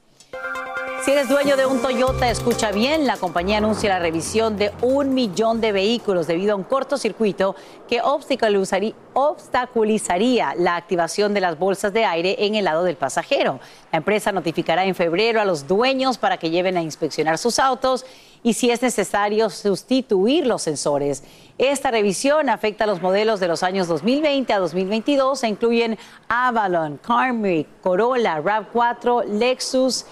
Si 1.07 1.13
eres 1.13 1.29
dueño 1.29 1.57
de 1.57 1.67
un 1.67 1.81
Toyota, 1.81 2.29
escucha 2.29 2.73
bien, 2.73 3.07
la 3.07 3.17
compañía 3.17 3.59
anuncia 3.59 3.91
la 3.91 4.01
revisión 4.01 4.57
de 4.57 4.73
un 4.83 5.15
millón 5.15 5.61
de 5.61 5.71
vehículos 5.71 6.27
debido 6.27 6.53
a 6.53 6.57
un 6.57 6.65
cortocircuito 6.65 7.55
que 7.89 8.01
obstaculizaría 8.03 10.55
la 10.57 10.75
activación 10.75 11.33
de 11.33 11.41
las 11.41 11.61
bolsas 11.61 11.93
de 11.93 12.05
aire 12.05 12.45
en 12.45 12.57
el 12.57 12.65
lado 12.65 12.83
del 12.83 12.97
pasajero. 12.97 13.61
La 13.93 13.99
empresa 13.99 14.33
notificará 14.33 14.85
en 14.85 14.97
febrero 14.97 15.41
a 15.41 15.45
los 15.45 15.69
dueños 15.69 16.19
para 16.19 16.39
que 16.39 16.51
lleven 16.51 16.77
a 16.77 16.83
inspeccionar 16.83 17.39
sus 17.39 17.61
autos 17.61 18.05
y 18.43 18.55
si 18.55 18.73
es 18.73 18.83
necesario 18.83 19.49
sustituir 19.49 20.45
los 20.45 20.63
sensores. 20.63 21.23
Esta 21.57 21.93
revisión 21.93 22.49
afecta 22.49 22.83
a 22.83 22.89
los 22.89 23.01
modelos 23.01 23.39
de 23.39 23.47
los 23.47 23.63
años 23.63 23.87
2020 23.87 24.53
a 24.53 24.59
2022 24.59 25.45
e 25.45 25.49
incluyen 25.49 25.99
Avalon, 26.27 26.99
Camry, 26.99 27.65
Corolla, 27.81 28.43
RAV4, 28.43 29.27
Lexus, 29.27 30.05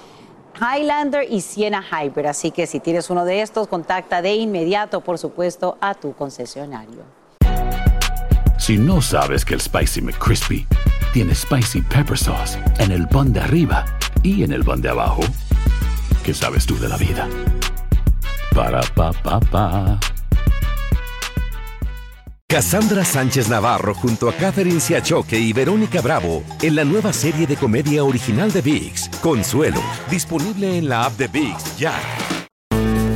Highlander 0.60 1.26
y 1.28 1.40
Siena 1.40 1.82
Hybrid. 1.82 2.26
Así 2.26 2.50
que 2.50 2.66
si 2.66 2.80
tienes 2.80 3.10
uno 3.10 3.24
de 3.24 3.42
estos, 3.42 3.68
contacta 3.68 4.22
de 4.22 4.34
inmediato, 4.34 5.00
por 5.00 5.18
supuesto, 5.18 5.78
a 5.80 5.94
tu 5.94 6.14
concesionario. 6.14 7.02
Si 8.58 8.78
no 8.78 9.02
sabes 9.02 9.44
que 9.44 9.54
el 9.54 9.60
Spicy 9.60 10.00
McCrispy 10.00 10.66
tiene 11.12 11.34
Spicy 11.34 11.82
Pepper 11.82 12.16
Sauce 12.16 12.58
en 12.78 12.92
el 12.92 13.06
pan 13.08 13.32
de 13.32 13.40
arriba 13.40 13.84
y 14.22 14.42
en 14.42 14.52
el 14.52 14.64
pan 14.64 14.80
de 14.80 14.88
abajo, 14.88 15.22
¿qué 16.24 16.32
sabes 16.32 16.64
tú 16.64 16.78
de 16.78 16.88
la 16.88 16.96
vida? 16.96 17.28
Para, 18.54 18.80
pa, 18.94 19.12
pa, 19.12 19.40
pa. 19.40 19.98
Cassandra 22.54 23.04
Sánchez 23.04 23.48
Navarro 23.48 23.96
junto 23.96 24.28
a 24.28 24.32
Catherine 24.32 24.78
Siachoque 24.78 25.36
y 25.36 25.52
Verónica 25.52 26.00
Bravo 26.00 26.44
en 26.62 26.76
la 26.76 26.84
nueva 26.84 27.12
serie 27.12 27.48
de 27.48 27.56
comedia 27.56 28.04
original 28.04 28.52
de 28.52 28.62
VIX, 28.62 29.08
Consuelo, 29.20 29.80
disponible 30.08 30.78
en 30.78 30.88
la 30.88 31.06
app 31.06 31.14
de 31.14 31.26
VIX 31.26 31.76
ya. 31.76 31.94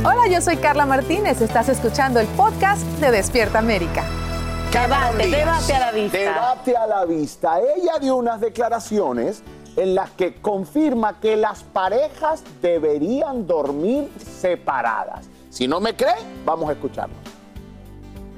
Hola, 0.03 0.27
yo 0.29 0.41
soy 0.41 0.57
Carla 0.57 0.85
Martínez. 0.85 1.39
Estás 1.39 1.69
escuchando 1.69 2.19
el 2.19 2.27
podcast 2.27 2.81
de 2.99 3.11
Despierta 3.11 3.59
América. 3.59 4.03
Debate, 4.73 5.29
debate 5.29 5.73
a 5.73 5.79
la 5.79 5.91
vista. 5.93 6.17
Debate 6.17 6.75
a 6.75 6.87
la 6.87 7.05
vista. 7.05 7.59
Ella 7.77 7.93
dio 8.01 8.17
unas 8.17 8.41
declaraciones 8.41 9.41
en 9.77 9.95
las 9.95 10.09
que 10.11 10.33
confirma 10.41 11.21
que 11.21 11.37
las 11.37 11.63
parejas 11.63 12.43
deberían 12.61 13.47
dormir 13.47 14.11
separadas. 14.41 15.29
Si 15.49 15.65
no 15.65 15.79
me 15.79 15.95
cree, 15.95 16.15
vamos 16.43 16.67
a 16.67 16.73
escucharlo. 16.73 17.28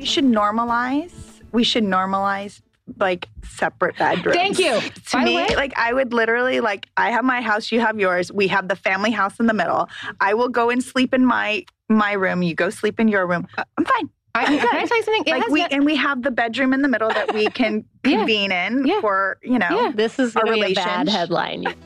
We 0.01 0.05
should 0.07 0.25
normalize 0.25 1.13
we 1.51 1.63
should 1.63 1.83
normalize 1.83 2.61
like 2.99 3.27
separate 3.43 3.97
bedrooms. 3.97 4.35
Thank 4.35 4.57
you. 4.59 4.79
To 5.11 5.17
By 5.17 5.23
me, 5.25 5.35
way- 5.35 5.55
like 5.55 5.73
I 5.77 5.93
would 5.93 6.11
literally 6.13 6.59
like 6.59 6.87
I 6.97 7.11
have 7.11 7.23
my 7.23 7.39
house, 7.41 7.71
you 7.71 7.79
have 7.79 7.99
yours. 7.99 8.31
We 8.31 8.47
have 8.47 8.67
the 8.67 8.75
family 8.75 9.11
house 9.11 9.39
in 9.39 9.45
the 9.45 9.53
middle. 9.53 9.87
I 10.19 10.33
will 10.33 10.49
go 10.49 10.69
and 10.69 10.83
sleep 10.83 11.13
in 11.13 11.25
my 11.25 11.63
my 11.89 12.13
room. 12.13 12.41
You 12.41 12.55
go 12.55 12.69
sleep 12.69 12.99
in 12.99 13.07
your 13.07 13.27
room. 13.27 13.47
Uh, 13.57 13.63
I'm 13.77 13.85
fine. 13.85 14.09
I- 14.33 14.45
I'm 14.45 14.57
can 14.59 14.67
I 14.75 14.85
tell 14.87 14.97
you 14.97 15.03
something? 15.03 15.23
It 15.27 15.31
Like 15.31 15.43
has 15.43 15.51
we 15.51 15.59
not- 15.61 15.71
and 15.73 15.85
we 15.85 15.95
have 15.97 16.23
the 16.23 16.31
bedroom 16.31 16.73
in 16.73 16.81
the 16.81 16.87
middle 16.87 17.09
that 17.09 17.33
we 17.33 17.47
can 17.47 17.85
Yeah. 18.05 18.17
convene 18.17 18.51
in 18.51 18.85
Yeah. 18.87 19.01
for 19.01 19.37
you 19.43 19.59
know. 19.59 19.69
Yeah. 19.69 19.91
This 19.93 20.17
is 20.19 20.35
our 20.35 20.43
gonna 20.45 20.55
be 20.65 20.71
a 20.71 20.75
bad 20.75 21.07
relationship. 21.07 21.77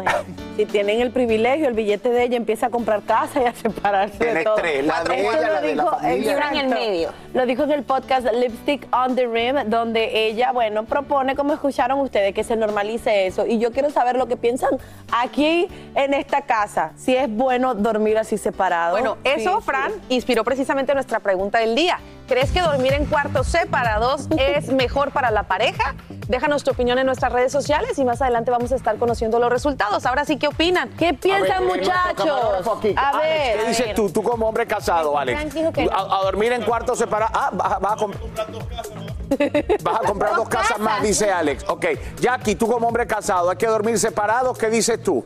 Headline. 0.00 0.36
Si 0.56 0.66
tienen 0.66 1.00
el 1.00 1.10
privilegio, 1.10 1.68
el 1.68 1.74
billete 1.74 2.10
de 2.10 2.24
ella 2.24 2.36
empieza 2.36 2.66
a 2.66 2.70
comprar 2.70 3.02
casa 3.02 3.40
y 3.42 3.44
a 3.46 3.54
separarse 3.54 4.18
de 4.18 4.24
Tienes 4.24 4.44
todo. 4.44 4.54
tres, 4.56 4.84
la 4.86 5.04
de 5.04 5.20
ella, 5.20 5.32
lo 5.32 5.40
la 5.52 5.60
de 5.60 5.74
la 5.76 5.82
dijo- 5.84 5.96
familia. 5.98 6.32
exacto. 6.32 6.58
en 6.58 6.64
el 6.64 6.68
medio. 6.68 7.08
Lo 7.34 7.46
dijo 7.46 7.62
en 7.64 7.70
el 7.72 7.82
podcast 7.82 8.26
Lipstick 8.32 8.86
on 8.94 9.14
the 9.14 9.26
Rim, 9.26 9.56
donde 9.66 10.26
ella, 10.28 10.52
bueno, 10.52 10.84
propone, 10.84 11.34
como 11.34 11.52
escucharon 11.54 11.98
ustedes, 12.00 12.34
que 12.34 12.44
se 12.44 12.56
normalice 12.56 13.26
eso. 13.26 13.46
Y 13.46 13.58
yo 13.58 13.72
quiero 13.72 13.90
saber 13.90 14.16
lo 14.16 14.26
que 14.28 14.36
piensan 14.36 14.70
aquí 15.10 15.68
en 15.94 16.14
esta 16.14 16.42
casa. 16.42 16.92
Si 16.96 17.14
es 17.16 17.28
bueno 17.30 17.74
dormir 17.74 18.18
así 18.18 18.38
separado. 18.38 18.92
Bueno, 18.92 19.16
eso, 19.24 19.58
Sí, 19.58 19.64
Fran, 19.64 19.92
inspiró 20.08 20.44
precisamente 20.44 20.94
nuestra 20.94 21.20
pregunta 21.20 21.58
del 21.58 21.74
día. 21.74 21.98
¿Crees 22.28 22.50
que 22.52 22.60
dormir 22.60 22.92
en 22.94 23.04
cuartos 23.06 23.46
separados 23.48 24.26
es 24.38 24.68
mejor 24.68 25.10
para 25.10 25.30
la 25.30 25.42
pareja? 25.42 25.94
Déjanos 26.28 26.64
tu 26.64 26.70
opinión 26.70 26.98
en 26.98 27.04
nuestras 27.06 27.32
redes 27.32 27.52
sociales 27.52 27.98
y 27.98 28.04
más 28.04 28.22
adelante 28.22 28.50
vamos 28.50 28.72
a 28.72 28.76
estar 28.76 28.96
conociendo 28.96 29.38
los 29.38 29.50
resultados. 29.50 30.06
Ahora 30.06 30.24
sí, 30.24 30.38
¿qué 30.38 30.46
opinan? 30.48 30.88
¿Qué 30.90 31.12
piensan, 31.12 31.66
muchachos? 31.66 32.66
A 32.96 33.18
ver. 33.18 33.58
¿Qué 33.58 33.66
dices 33.68 33.94
tú, 33.94 34.08
tú 34.08 34.22
como 34.22 34.48
hombre 34.48 34.66
casado, 34.66 35.18
Alex? 35.18 35.54
No. 35.54 35.70
a, 35.92 36.20
a 36.20 36.22
dormir 36.24 36.52
en 36.52 36.62
cuartos 36.62 36.96
separados. 36.98 37.36
Ah, 37.38 37.50
vas, 37.52 37.72
a- 37.72 37.78
vas 37.78 37.92
a 37.92 37.96
comp- 37.96 39.82
vas 39.82 39.96
a 39.96 40.06
comprar 40.06 40.36
dos 40.36 40.48
casas 40.48 40.78
más, 40.78 41.02
dice 41.02 41.30
Alex. 41.30 41.64
Ok, 41.68 41.86
Jackie, 42.20 42.54
tú 42.54 42.66
como 42.66 42.86
hombre 42.88 43.06
casado, 43.06 43.50
¿hay 43.50 43.56
que 43.56 43.66
dormir 43.66 43.98
separados? 43.98 44.56
¿Qué 44.56 44.70
dices 44.70 45.02
tú? 45.02 45.24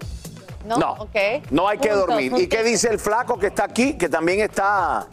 No, 0.65 0.93
ok. 0.99 1.17
No 1.51 1.69
hay 1.69 1.79
que 1.79 1.91
Punto, 1.91 2.07
dormir. 2.07 2.33
¿Y 2.39 2.49
qué 2.49 2.65
dice 2.65 2.89
el 2.89 2.99
flaco 2.99 3.39
que 3.39 3.47
está 3.49 3.65
aquí, 3.65 3.97
que 3.97 4.09
también 4.09 4.41
está 4.41 5.07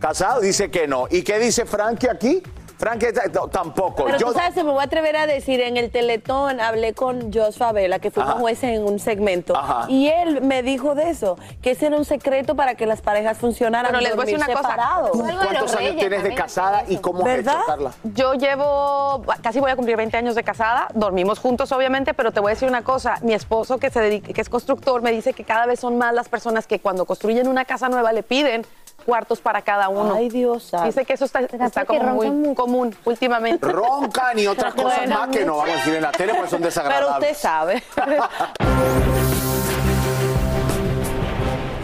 casado? 0.00 0.40
Dice 0.40 0.70
que 0.70 0.88
no. 0.88 1.06
¿Y 1.10 1.22
qué 1.22 1.38
dice 1.38 1.66
Frankie 1.66 2.08
aquí? 2.08 2.42
Frankie 2.78 3.08
no, 3.34 3.46
tampoco. 3.48 4.06
Pero 4.06 4.16
Yo- 4.16 4.28
tú 4.28 4.32
sabes, 4.32 4.54
se 4.54 4.64
me 4.64 4.70
voy 4.70 4.80
a 4.80 4.84
atrever 4.84 5.14
a 5.14 5.26
decir, 5.26 5.60
en 5.60 5.76
el 5.76 5.90
Teletón 5.90 6.60
hablé 6.60 6.94
con 6.94 7.30
Jos 7.30 7.58
Favela, 7.58 7.98
que 7.98 8.10
fuimos 8.10 8.30
Ajá. 8.32 8.40
jueces 8.40 8.70
en 8.78 8.84
un 8.84 8.98
segmento, 8.98 9.54
Ajá. 9.54 9.84
y 9.90 10.08
él 10.08 10.40
me 10.40 10.62
dijo 10.62 10.94
de 10.94 11.10
eso, 11.10 11.36
que 11.60 11.72
ese 11.72 11.88
era 11.88 11.96
un 11.98 12.06
secreto 12.06 12.56
para 12.56 12.76
que 12.76 12.86
las 12.86 13.02
parejas 13.02 13.36
funcionaran 13.36 13.90
Pero 13.92 14.00
les 14.00 14.16
voy 14.16 14.22
a 14.22 14.24
decir 14.24 14.38
una 14.38 14.46
cosa. 14.46 14.62
separados. 14.70 15.12
¿Tú 15.12 15.18
cuántos 15.20 15.74
años 15.76 15.96
tienes 15.98 16.22
de 16.22 16.34
casada 16.34 16.84
y 16.88 16.96
cómo 16.96 17.18
has 17.18 17.24
¿Verdad? 17.26 17.56
hecho, 17.58 17.66
Carla? 17.66 17.92
Yo 18.14 18.32
llevo, 18.32 19.24
casi 19.42 19.60
voy 19.60 19.70
a 19.72 19.76
cumplir 19.76 19.98
20 19.98 20.16
años 20.16 20.34
de 20.34 20.42
casada, 20.42 20.88
dormimos 20.94 21.38
juntos 21.38 21.70
obviamente, 21.72 22.14
pero 22.14 22.32
te 22.32 22.40
voy 22.40 22.52
a 22.52 22.54
decir 22.54 22.66
una 22.66 22.82
cosa, 22.82 23.18
mi 23.20 23.34
esposo 23.34 23.76
que, 23.76 23.90
se 23.90 24.00
dedica, 24.00 24.32
que 24.32 24.40
es 24.40 24.48
constructor 24.48 25.02
me 25.02 25.10
dice 25.12 25.34
que 25.34 25.44
cada 25.44 25.66
vez 25.66 25.80
son 25.80 25.98
más 25.98 26.14
las 26.14 26.30
personas 26.30 26.66
que 26.66 26.78
cuando 26.80 27.04
construyen 27.04 27.46
una 27.46 27.66
casa 27.66 27.90
nueva 27.90 28.12
le 28.14 28.22
piden 28.22 28.64
cuartos 29.00 29.40
para 29.40 29.62
cada 29.62 29.88
uno. 29.88 30.14
Ay, 30.14 30.28
Dios. 30.28 30.70
Dice 30.84 31.04
que 31.04 31.14
eso 31.14 31.24
está, 31.24 31.40
está 31.40 31.84
que 31.84 31.98
como 31.98 32.14
muy 32.14 32.54
común 32.54 32.94
últimamente. 33.04 33.66
Roncan 33.66 34.38
y 34.38 34.46
otras 34.46 34.74
cosas 34.74 34.98
Bueno, 34.98 35.18
más 35.18 35.28
que 35.28 35.44
no 35.44 35.56
vamos 35.56 35.70
a 35.70 35.76
decir 35.76 35.94
en 35.94 36.02
la 36.02 36.12
tele 36.12 36.34
porque 36.34 36.50
son 36.50 36.60
Pero 36.60 36.68
desagradables. 36.68 37.30
usted 37.30 37.36
sabe. 37.36 37.82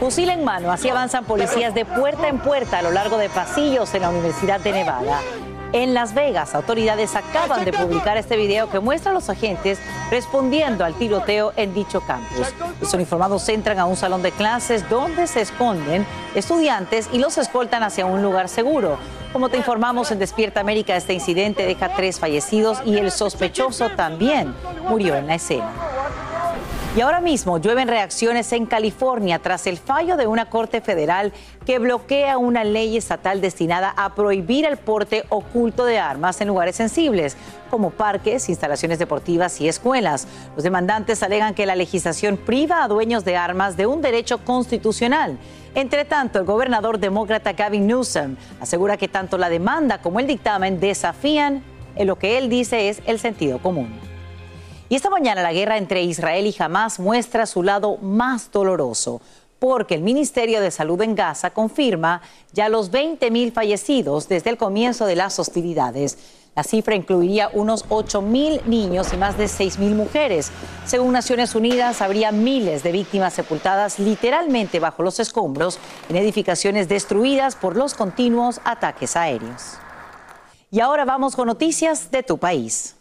Fusil 0.01 0.29
en 0.29 0.45
mano, 0.45 0.71
así 0.71 0.91
avanzan 0.91 1.25
policías 1.25 1.75
de 1.75 1.87
puerta 1.87 2.29
en 2.29 2.39
puerta 2.39 2.79
a 2.79 2.83
lo 2.83 2.91
largo 2.91 3.17
de 3.17 3.31
pasillos 3.31 3.93
en 3.95 4.03
la 4.03 4.11
Universidad 4.11 4.61
de 4.61 4.73
Nevada. 4.73 5.21
En 5.73 5.95
Las 5.95 6.15
Vegas, 6.15 6.55
autoridades 6.55 7.15
acaban 7.17 7.65
de 7.65 7.73
publicar 7.73 8.17
este 8.17 8.37
video 8.37 8.71
que 8.71 8.81
muestra 8.81 9.11
a 9.11 9.15
los 9.15 9.29
agentes 9.29 9.79
respondiendo 10.11 10.85
al 10.85 10.95
tiroteo 10.95 11.53
en 11.57 11.75
dicho 11.75 12.01
campus. 12.01 12.55
Los 12.81 12.95
uniformados 12.95 13.49
entran 13.49 13.79
a 13.79 13.85
un 13.85 13.97
salón 13.97 14.23
de 14.23 14.33
clases 14.33 14.89
donde 14.89 15.27
se 15.27 15.41
esconden 15.41 16.07
estudiantes 16.35 17.09
y 17.13 17.19
los 17.19 17.37
escoltan 17.39 17.83
hacia 17.83 18.07
un 18.07 18.23
lugar 18.23 18.49
seguro. 18.49 18.99
Como 19.33 19.49
te 19.49 19.57
informamos 19.57 20.11
en 20.13 20.19
Despierta 20.19 20.61
América, 20.61 20.97
este 20.97 21.13
incidente 21.13 21.67
deja 21.67 21.95
tres 21.95 22.21
fallecidos 22.21 22.79
y 22.85 22.97
el 22.97 23.11
sospechoso 23.11 23.91
también 23.91 24.55
murió 24.89 25.17
en 25.17 25.27
la 25.27 25.35
escena. 25.35 25.71
Y 26.97 27.03
ahora 27.03 27.21
mismo 27.21 27.59
llueven 27.59 27.89
reacciones 27.89 28.51
en 28.55 28.65
California 28.65 29.39
tras 29.39 29.67
el 29.67 29.77
fallo 29.77 30.17
de 30.17 30.27
una 30.27 30.49
corte 30.49 30.81
federal 30.81 31.31
que 31.67 31.79
bloquea 31.79 32.39
una 32.39 32.65
ley 32.65 32.97
estatal 32.97 33.43
destinada 33.43 33.93
a 33.99 34.15
prohibir 34.15 34.65
el 34.65 34.79
porte 34.79 35.27
oculto 35.29 35.85
de 35.85 35.99
armas 35.99 36.41
en 36.41 36.49
lugares 36.49 36.75
sensibles, 36.77 37.37
como 37.69 37.91
parques, 37.91 38.49
instalaciones 38.49 38.99
deportivas 38.99 39.61
y 39.61 39.69
escuelas. 39.69 40.27
Los 40.55 40.65
demandantes 40.65 41.23
alegan 41.23 41.53
que 41.53 41.67
la 41.67 41.77
legislación 41.77 42.39
priva 42.39 42.83
a 42.83 42.89
dueños 42.89 43.27
de 43.27 43.37
armas 43.37 43.77
de 43.77 43.85
un 43.85 44.01
derecho 44.01 44.39
constitucional. 44.39 45.37
Entre 45.75 46.07
tanto, 46.07 46.39
el 46.39 46.47
gobernador 46.47 46.99
demócrata 46.99 47.53
Gavin 47.53 47.87
Newsom 47.87 48.37
asegura 48.59 48.97
que 48.97 49.09
tanto 49.09 49.37
la 49.37 49.51
demanda 49.51 50.01
como 50.01 50.19
el 50.19 50.27
dictamen 50.27 50.81
desafían 50.81 51.63
en 51.95 52.07
lo 52.07 52.17
que 52.17 52.39
él 52.39 52.49
dice 52.49 52.89
es 52.89 53.03
el 53.05 53.19
sentido 53.19 53.59
común. 53.59 54.16
Y 54.89 54.95
esta 54.95 55.11
mañana 55.11 55.43
la 55.43 55.53
guerra 55.53 55.79
entre 55.79 56.03
Israel 56.03 56.47
y 56.47 56.55
Hamas 56.63 57.01
muestra 57.01 57.47
su 57.47 57.65
lado 57.65 57.97
más 57.97 58.53
doloroso, 58.53 59.21
porque 59.59 59.97
el 59.97 60.03
Ministerio 60.03 60.61
de 60.61 60.71
Salud 60.71 61.01
en 61.03 61.17
Gaza 61.17 61.51
confirma 61.51 62.23
ya 62.53 62.69
los 62.69 62.93
20 62.93 63.31
mil 63.33 63.51
fallecidos 63.51 64.29
desde 64.29 64.51
el 64.51 64.57
comienzo 64.57 65.07
de 65.07 65.17
las 65.17 65.41
hostilidades. 65.41 66.19
La 66.55 66.63
cifra 66.63 66.95
incluiría 66.95 67.51
unos 67.53 67.85
8 67.89 68.23
mil 68.23 68.61
niños 68.65 69.13
y 69.13 69.17
más 69.17 69.37
de 69.37 69.49
6 69.49 69.79
mil 69.79 69.97
mujeres. 69.97 70.53
Según 70.87 71.13
Naciones 71.13 71.57
Unidas, 71.57 72.01
habría 72.01 72.31
miles 72.31 72.85
de 72.85 72.93
víctimas 72.93 73.35
sepultadas 73.35 73.99
literalmente 73.99 74.79
bajo 74.79 75.03
los 75.03 75.19
escombros 75.19 75.81
en 76.09 76.17
edificaciones 76.17 76.89
destruidas 76.89 77.57
por 77.57 77.77
los 77.77 77.95
continuos 77.95 78.61
ataques 78.65 79.17
aéreos. 79.17 79.79
Y 80.71 80.81
ahora 80.81 81.05
vamos 81.05 81.35
con 81.35 81.49
noticias 81.49 82.11
de 82.11 82.23
tu 82.23 82.39
país. 82.39 82.97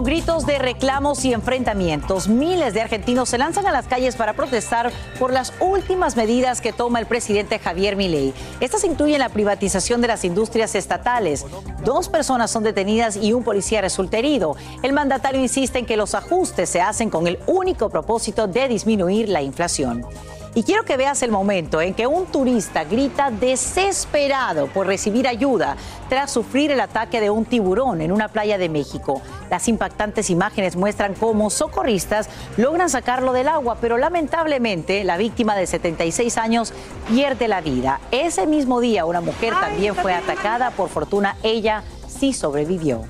Con 0.00 0.06
gritos 0.06 0.46
de 0.46 0.58
reclamos 0.58 1.26
y 1.26 1.34
enfrentamientos, 1.34 2.26
miles 2.26 2.72
de 2.72 2.80
argentinos 2.80 3.28
se 3.28 3.36
lanzan 3.36 3.66
a 3.66 3.70
las 3.70 3.86
calles 3.86 4.16
para 4.16 4.32
protestar 4.32 4.90
por 5.18 5.30
las 5.30 5.52
últimas 5.60 6.16
medidas 6.16 6.62
que 6.62 6.72
toma 6.72 7.00
el 7.00 7.04
presidente 7.04 7.58
Javier 7.58 7.96
Milei. 7.96 8.32
Estas 8.60 8.84
incluyen 8.84 9.18
la 9.18 9.28
privatización 9.28 10.00
de 10.00 10.08
las 10.08 10.24
industrias 10.24 10.74
estatales. 10.74 11.44
Dos 11.84 12.08
personas 12.08 12.50
son 12.50 12.62
detenidas 12.62 13.18
y 13.18 13.34
un 13.34 13.44
policía 13.44 13.82
resulta 13.82 14.16
herido. 14.16 14.56
El 14.82 14.94
mandatario 14.94 15.42
insiste 15.42 15.80
en 15.80 15.84
que 15.84 15.98
los 15.98 16.14
ajustes 16.14 16.70
se 16.70 16.80
hacen 16.80 17.10
con 17.10 17.26
el 17.26 17.38
único 17.46 17.90
propósito 17.90 18.46
de 18.46 18.68
disminuir 18.68 19.28
la 19.28 19.42
inflación. 19.42 20.06
Y 20.52 20.64
quiero 20.64 20.84
que 20.84 20.96
veas 20.96 21.22
el 21.22 21.30
momento 21.30 21.80
en 21.80 21.94
que 21.94 22.08
un 22.08 22.26
turista 22.26 22.82
grita 22.82 23.30
desesperado 23.30 24.66
por 24.66 24.88
recibir 24.88 25.28
ayuda 25.28 25.76
tras 26.08 26.32
sufrir 26.32 26.72
el 26.72 26.80
ataque 26.80 27.20
de 27.20 27.30
un 27.30 27.44
tiburón 27.44 28.00
en 28.00 28.10
una 28.10 28.26
playa 28.26 28.58
de 28.58 28.68
México. 28.68 29.22
Las 29.48 29.68
impactantes 29.68 30.28
imágenes 30.28 30.74
muestran 30.74 31.14
cómo 31.14 31.50
socorristas 31.50 32.28
logran 32.56 32.90
sacarlo 32.90 33.32
del 33.32 33.46
agua, 33.46 33.78
pero 33.80 33.96
lamentablemente 33.96 35.04
la 35.04 35.16
víctima 35.16 35.54
de 35.54 35.68
76 35.68 36.36
años 36.36 36.72
pierde 37.08 37.46
la 37.46 37.60
vida. 37.60 38.00
Ese 38.10 38.48
mismo 38.48 38.80
día 38.80 39.04
una 39.04 39.20
mujer 39.20 39.54
también 39.60 39.94
fue 39.94 40.14
atacada, 40.14 40.72
por 40.72 40.88
fortuna 40.88 41.36
ella 41.44 41.84
sí 42.08 42.32
sobrevivió. 42.32 43.04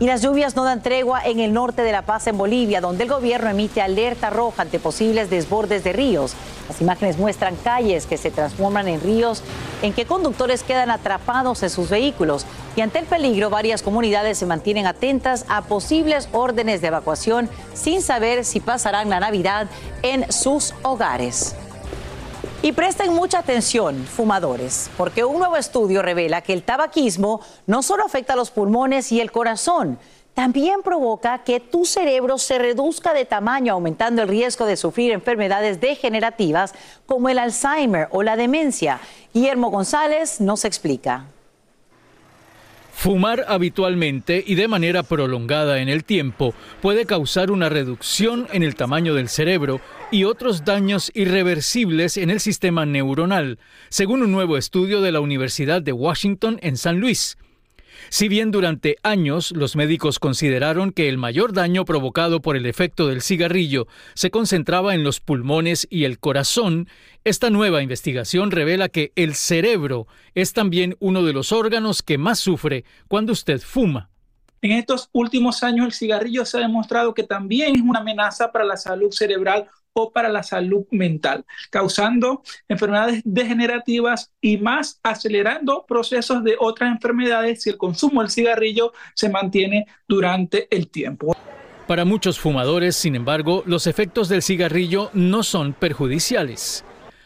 Y 0.00 0.06
las 0.06 0.22
lluvias 0.22 0.54
no 0.54 0.62
dan 0.62 0.80
tregua 0.80 1.20
en 1.24 1.40
el 1.40 1.52
norte 1.52 1.82
de 1.82 1.90
La 1.90 2.02
Paz, 2.02 2.28
en 2.28 2.38
Bolivia, 2.38 2.80
donde 2.80 3.02
el 3.02 3.10
gobierno 3.10 3.50
emite 3.50 3.82
alerta 3.82 4.30
roja 4.30 4.62
ante 4.62 4.78
posibles 4.78 5.28
desbordes 5.28 5.82
de 5.82 5.92
ríos. 5.92 6.34
Las 6.68 6.80
imágenes 6.80 7.18
muestran 7.18 7.56
calles 7.56 8.06
que 8.06 8.16
se 8.16 8.30
transforman 8.30 8.86
en 8.86 9.00
ríos 9.00 9.42
en 9.82 9.92
que 9.92 10.06
conductores 10.06 10.62
quedan 10.62 10.92
atrapados 10.92 11.64
en 11.64 11.70
sus 11.70 11.90
vehículos. 11.90 12.46
Y 12.76 12.80
ante 12.80 13.00
el 13.00 13.06
peligro, 13.06 13.50
varias 13.50 13.82
comunidades 13.82 14.38
se 14.38 14.46
mantienen 14.46 14.86
atentas 14.86 15.44
a 15.48 15.62
posibles 15.62 16.28
órdenes 16.30 16.80
de 16.80 16.88
evacuación 16.88 17.50
sin 17.74 18.00
saber 18.00 18.44
si 18.44 18.60
pasarán 18.60 19.10
la 19.10 19.18
Navidad 19.18 19.66
en 20.02 20.30
sus 20.30 20.74
hogares. 20.82 21.56
Y 22.60 22.72
presten 22.72 23.14
mucha 23.14 23.38
atención, 23.38 24.04
fumadores, 24.04 24.90
porque 24.96 25.24
un 25.24 25.38
nuevo 25.38 25.56
estudio 25.56 26.02
revela 26.02 26.40
que 26.40 26.52
el 26.52 26.64
tabaquismo 26.64 27.40
no 27.66 27.84
solo 27.84 28.04
afecta 28.04 28.32
a 28.32 28.36
los 28.36 28.50
pulmones 28.50 29.12
y 29.12 29.20
el 29.20 29.30
corazón, 29.30 29.96
también 30.34 30.82
provoca 30.82 31.44
que 31.44 31.60
tu 31.60 31.84
cerebro 31.84 32.36
se 32.36 32.58
reduzca 32.58 33.14
de 33.14 33.24
tamaño, 33.24 33.74
aumentando 33.74 34.22
el 34.22 34.28
riesgo 34.28 34.66
de 34.66 34.76
sufrir 34.76 35.12
enfermedades 35.12 35.80
degenerativas 35.80 36.74
como 37.06 37.28
el 37.28 37.38
Alzheimer 37.38 38.08
o 38.10 38.24
la 38.24 38.36
demencia. 38.36 39.00
Guillermo 39.32 39.70
González 39.70 40.40
nos 40.40 40.64
explica. 40.64 41.26
Fumar 42.98 43.44
habitualmente 43.46 44.42
y 44.44 44.56
de 44.56 44.66
manera 44.66 45.04
prolongada 45.04 45.78
en 45.78 45.88
el 45.88 46.02
tiempo 46.02 46.52
puede 46.82 47.06
causar 47.06 47.52
una 47.52 47.68
reducción 47.68 48.48
en 48.52 48.64
el 48.64 48.74
tamaño 48.74 49.14
del 49.14 49.28
cerebro 49.28 49.80
y 50.10 50.24
otros 50.24 50.64
daños 50.64 51.12
irreversibles 51.14 52.16
en 52.16 52.28
el 52.28 52.40
sistema 52.40 52.86
neuronal, 52.86 53.60
según 53.88 54.22
un 54.24 54.32
nuevo 54.32 54.56
estudio 54.56 55.00
de 55.00 55.12
la 55.12 55.20
Universidad 55.20 55.80
de 55.80 55.92
Washington 55.92 56.58
en 56.60 56.76
San 56.76 56.98
Luis. 56.98 57.38
Si 58.08 58.28
bien 58.28 58.50
durante 58.50 58.96
años 59.02 59.52
los 59.52 59.76
médicos 59.76 60.18
consideraron 60.18 60.92
que 60.92 61.08
el 61.08 61.18
mayor 61.18 61.52
daño 61.52 61.84
provocado 61.84 62.40
por 62.40 62.56
el 62.56 62.66
efecto 62.66 63.06
del 63.06 63.22
cigarrillo 63.22 63.86
se 64.14 64.30
concentraba 64.30 64.94
en 64.94 65.04
los 65.04 65.20
pulmones 65.20 65.86
y 65.90 66.04
el 66.04 66.18
corazón, 66.18 66.88
esta 67.24 67.50
nueva 67.50 67.82
investigación 67.82 68.50
revela 68.50 68.88
que 68.88 69.12
el 69.16 69.34
cerebro 69.34 70.06
es 70.34 70.52
también 70.52 70.96
uno 71.00 71.22
de 71.22 71.32
los 71.32 71.52
órganos 71.52 72.02
que 72.02 72.18
más 72.18 72.38
sufre 72.38 72.84
cuando 73.08 73.32
usted 73.32 73.60
fuma. 73.60 74.10
En 74.60 74.72
estos 74.72 75.08
últimos 75.12 75.62
años 75.62 75.86
el 75.86 75.92
cigarrillo 75.92 76.44
se 76.44 76.58
ha 76.58 76.60
demostrado 76.60 77.14
que 77.14 77.22
también 77.22 77.76
es 77.76 77.82
una 77.82 78.00
amenaza 78.00 78.50
para 78.50 78.64
la 78.64 78.76
salud 78.76 79.12
cerebral 79.12 79.68
o 79.92 80.12
para 80.12 80.28
la 80.28 80.42
salud 80.42 80.86
mental, 80.90 81.44
causando 81.70 82.42
enfermedades 82.68 83.22
degenerativas 83.24 84.32
y 84.40 84.58
más 84.58 85.00
acelerando 85.02 85.84
procesos 85.86 86.44
de 86.44 86.56
otras 86.58 86.90
enfermedades 86.90 87.62
si 87.62 87.70
el 87.70 87.76
consumo 87.76 88.20
del 88.20 88.30
cigarrillo 88.30 88.92
se 89.14 89.28
mantiene 89.28 89.86
durante 90.06 90.68
el 90.74 90.88
tiempo. 90.88 91.34
Para 91.86 92.04
muchos 92.04 92.38
fumadores, 92.38 92.96
sin 92.96 93.14
embargo, 93.14 93.62
los 93.64 93.86
efectos 93.86 94.28
del 94.28 94.42
cigarrillo 94.42 95.10
no 95.14 95.42
son 95.42 95.72
perjudiciales. 95.72 96.84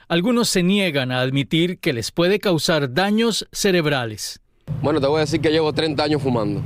Algunos 0.08 0.48
se 0.48 0.62
niegan 0.62 1.10
a 1.10 1.20
admitir 1.20 1.78
que 1.78 1.92
les 1.92 2.12
puede 2.12 2.38
causar 2.38 2.92
daños 2.92 3.48
cerebrales. 3.50 4.40
Bueno, 4.80 5.00
te 5.00 5.06
voy 5.06 5.18
a 5.18 5.20
decir 5.20 5.40
que 5.40 5.50
llevo 5.50 5.72
30 5.72 6.04
años 6.04 6.22
fumando 6.22 6.62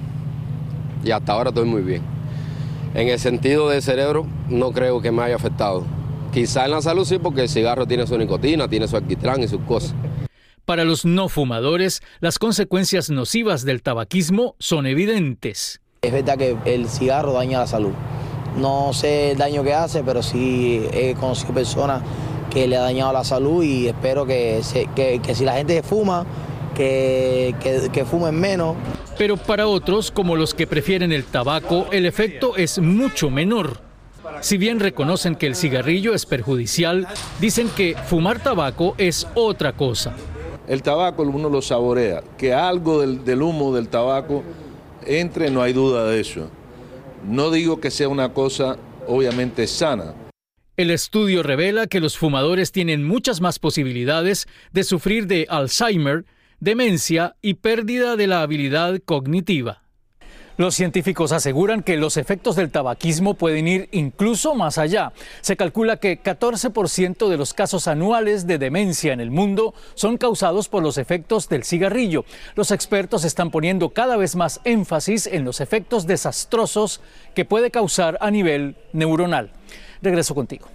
y 1.03 1.11
hasta 1.11 1.33
ahora 1.33 1.51
estoy 1.51 1.65
muy 1.65 1.83
bien. 1.83 2.16
En 2.97 3.09
el 3.09 3.19
sentido 3.19 3.69
del 3.69 3.83
cerebro, 3.83 4.27
no 4.49 4.73
creo 4.73 5.03
que 5.03 5.13
me 5.13 5.23
haya 5.23 5.37
afectado. 5.37 5.85
Quizá 6.33 6.65
en 6.65 6.71
la 6.71 6.81
salud 6.81 7.05
sí, 7.05 7.19
porque 7.19 7.43
el 7.43 7.51
cigarro 7.51 7.87
tiene 7.87 8.07
su 8.07 8.17
nicotina, 8.17 8.69
tiene 8.69 8.89
su 8.89 8.97
alquitrán 8.97 9.43
y 9.43 9.49
sus 9.49 9.61
cosas. 9.65 9.95
Para 10.65 10.83
los 10.87 11.05
no 11.05 11.29
fumadores, 11.29 12.01
las 12.21 12.39
consecuencias 12.39 13.11
nocivas 13.11 13.67
del 13.67 13.83
tabaquismo 13.83 14.55
son 14.59 14.87
evidentes. 14.87 15.83
Es 16.01 16.11
verdad 16.11 16.39
que 16.39 16.57
el 16.65 16.89
cigarro 16.89 17.35
daña 17.35 17.59
la 17.59 17.67
salud. 17.67 17.93
No 18.57 18.95
sé 18.95 19.33
el 19.33 19.37
daño 19.37 19.63
que 19.63 19.75
hace, 19.75 20.03
pero 20.03 20.23
sí 20.23 20.83
he 20.95 21.15
conocido 21.21 21.53
personas 21.53 22.03
que 22.49 22.67
le 22.67 22.79
ha 22.79 22.81
dañado 22.81 23.13
la 23.13 23.25
salud 23.25 23.63
y 23.63 23.89
espero 23.89 24.25
que, 24.25 24.63
que, 24.95 25.35
si 25.35 25.45
la 25.45 25.53
gente 25.53 25.83
fuma, 25.83 26.25
que, 26.75 27.55
que 27.93 28.05
fumen 28.07 28.41
menos. 28.41 28.75
Pero 29.19 29.37
para 29.37 29.67
otros, 29.67 30.11
como 30.11 30.37
los 30.37 30.53
que 30.55 30.67
prefieren 30.67 31.13
el 31.13 31.25
tabaco, 31.25 31.87
el 31.91 32.05
efecto 32.05 32.57
es 32.57 32.79
mucho 32.79 33.31
menor. 33.31 33.81
Si 34.41 34.59
bien 34.59 34.81
reconocen 34.81 35.37
que 35.37 35.47
el 35.47 35.57
cigarrillo 35.57 36.15
es 36.15 36.27
perjudicial, 36.27 37.07
dicen 37.41 37.69
que 37.75 37.97
fumar 38.07 38.43
tabaco 38.43 38.95
es 38.99 39.27
otra 39.35 39.73
cosa. 39.73 40.15
El 40.69 40.83
tabaco 40.83 41.23
uno 41.23 41.49
lo 41.49 41.63
saborea, 41.63 42.23
que 42.37 42.53
algo 42.53 43.01
del, 43.01 43.43
humo 43.43 43.75
del 43.75 43.89
tabaco 43.89 44.43
entre, 45.07 45.51
no 45.51 45.63
hay 45.63 45.73
duda 45.73 46.07
de 46.07 46.21
eso. 46.21 46.51
No 47.27 47.51
digo 47.51 47.81
que 47.81 47.91
sea 47.91 48.09
una 48.09 48.33
cosa 48.35 48.77
obviamente 49.07 49.67
sana. 49.67 50.15
El 50.77 50.91
estudio 50.91 51.43
revela 51.43 51.87
que 51.87 52.01
los 52.01 52.19
fumadores 52.19 52.73
tienen 52.73 53.03
muchas 53.03 53.41
más 53.41 53.59
posibilidades 53.59 54.47
de 54.73 54.85
sufrir 54.85 55.27
de 55.27 55.47
Alzheimer, 55.49 56.27
demencia 56.61 57.37
y 57.43 57.55
pérdida 57.55 58.17
de 58.17 58.27
la 58.27 58.43
habilidad 58.43 58.99
cognitiva. 59.05 59.83
Los 60.59 60.75
científicos 60.75 61.33
aseguran 61.33 61.83
que 61.83 61.99
los 61.99 62.17
efectos 62.17 62.57
del 62.57 62.71
tabaquismo 62.71 63.35
pueden 63.35 63.69
ir 63.69 63.91
incluso 63.93 64.55
más 64.55 64.79
allá. 64.79 65.13
Se 65.43 65.55
calcula 65.55 65.99
que 65.99 66.23
14% 66.23 67.29
de 67.29 67.37
los 67.37 67.53
casos 67.53 67.87
anuales 67.89 68.47
de 68.47 68.57
demencia 68.57 69.13
en 69.13 69.21
el 69.21 69.31
mundo 69.31 69.75
son 69.95 70.17
causados 70.17 70.71
por 70.71 70.83
los 70.83 70.97
efectos 70.97 71.51
del 71.51 71.65
cigarrillo. 71.65 72.25
Los 72.55 72.71
expertos 72.71 73.25
están 73.25 73.51
poniendo 73.51 73.91
cada 73.91 74.17
vez 74.17 74.35
más 74.35 74.61
énfasis 74.65 75.27
en 75.27 75.45
los 75.45 75.61
efectos 75.61 76.07
desastrosos 76.07 77.03
que 77.35 77.45
puede 77.45 77.71
causar 77.71 78.17
a 78.23 78.31
nivel 78.31 78.77
neuronal. 78.95 79.51
Regreso 80.01 80.35
contigo. 80.35 80.69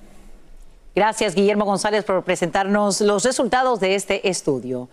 Gracias, 0.93 1.33
Guillermo 1.33 1.65
González, 1.65 2.03
por 2.03 2.23
presentarnos 2.23 3.01
los 3.01 3.23
resultados 3.23 3.79
de 3.79 3.95
este 3.95 4.29
estudio. 4.29 4.89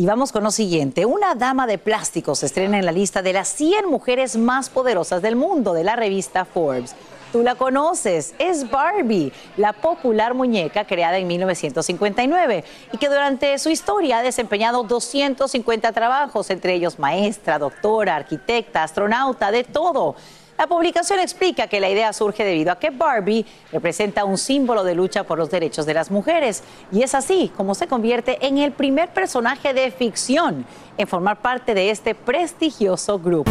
Y 0.00 0.06
vamos 0.06 0.32
con 0.32 0.42
lo 0.42 0.50
siguiente. 0.50 1.04
Una 1.04 1.34
dama 1.34 1.66
de 1.66 1.76
plástico 1.76 2.34
se 2.34 2.46
estrena 2.46 2.78
en 2.78 2.86
la 2.86 2.90
lista 2.90 3.20
de 3.20 3.34
las 3.34 3.48
100 3.48 3.84
mujeres 3.84 4.34
más 4.38 4.70
poderosas 4.70 5.20
del 5.20 5.36
mundo 5.36 5.74
de 5.74 5.84
la 5.84 5.94
revista 5.94 6.46
Forbes. 6.46 6.94
Tú 7.32 7.42
la 7.42 7.54
conoces, 7.54 8.34
es 8.38 8.70
Barbie, 8.70 9.30
la 9.58 9.74
popular 9.74 10.32
muñeca 10.32 10.86
creada 10.86 11.18
en 11.18 11.26
1959 11.26 12.64
y 12.94 12.96
que 12.96 13.08
durante 13.10 13.58
su 13.58 13.68
historia 13.68 14.20
ha 14.20 14.22
desempeñado 14.22 14.84
250 14.84 15.92
trabajos, 15.92 16.48
entre 16.48 16.72
ellos 16.72 16.98
maestra, 16.98 17.58
doctora, 17.58 18.16
arquitecta, 18.16 18.82
astronauta, 18.82 19.50
de 19.50 19.64
todo. 19.64 20.16
La 20.60 20.66
publicación 20.66 21.20
explica 21.20 21.68
que 21.68 21.80
la 21.80 21.88
idea 21.88 22.12
surge 22.12 22.44
debido 22.44 22.70
a 22.70 22.78
que 22.78 22.90
Barbie 22.90 23.46
representa 23.72 24.26
un 24.26 24.36
símbolo 24.36 24.84
de 24.84 24.94
lucha 24.94 25.24
por 25.24 25.38
los 25.38 25.50
derechos 25.50 25.86
de 25.86 25.94
las 25.94 26.10
mujeres 26.10 26.62
y 26.92 27.02
es 27.02 27.14
así 27.14 27.50
como 27.56 27.74
se 27.74 27.86
convierte 27.86 28.46
en 28.46 28.58
el 28.58 28.70
primer 28.70 29.08
personaje 29.08 29.72
de 29.72 29.90
ficción 29.90 30.66
en 30.98 31.08
formar 31.08 31.40
parte 31.40 31.72
de 31.72 31.88
este 31.88 32.14
prestigioso 32.14 33.18
grupo. 33.18 33.50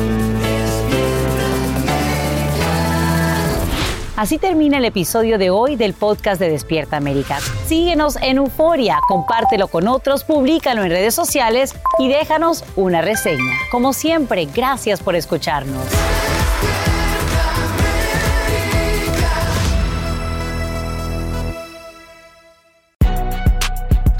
Así 4.15 4.37
termina 4.37 4.77
el 4.77 4.85
episodio 4.85 5.39
de 5.39 5.49
hoy 5.49 5.77
del 5.77 5.93
podcast 5.95 6.39
de 6.39 6.51
Despierta 6.51 6.97
América. 6.97 7.39
Síguenos 7.65 8.17
en 8.17 8.37
Euforia, 8.37 8.99
compártelo 9.07 9.67
con 9.67 9.87
otros, 9.87 10.23
públicalo 10.23 10.83
en 10.83 10.91
redes 10.91 11.15
sociales 11.15 11.73
y 11.97 12.07
déjanos 12.07 12.63
una 12.75 13.01
reseña. 13.01 13.53
Como 13.71 13.93
siempre, 13.93 14.45
gracias 14.45 15.01
por 15.01 15.15
escucharnos. 15.15 15.87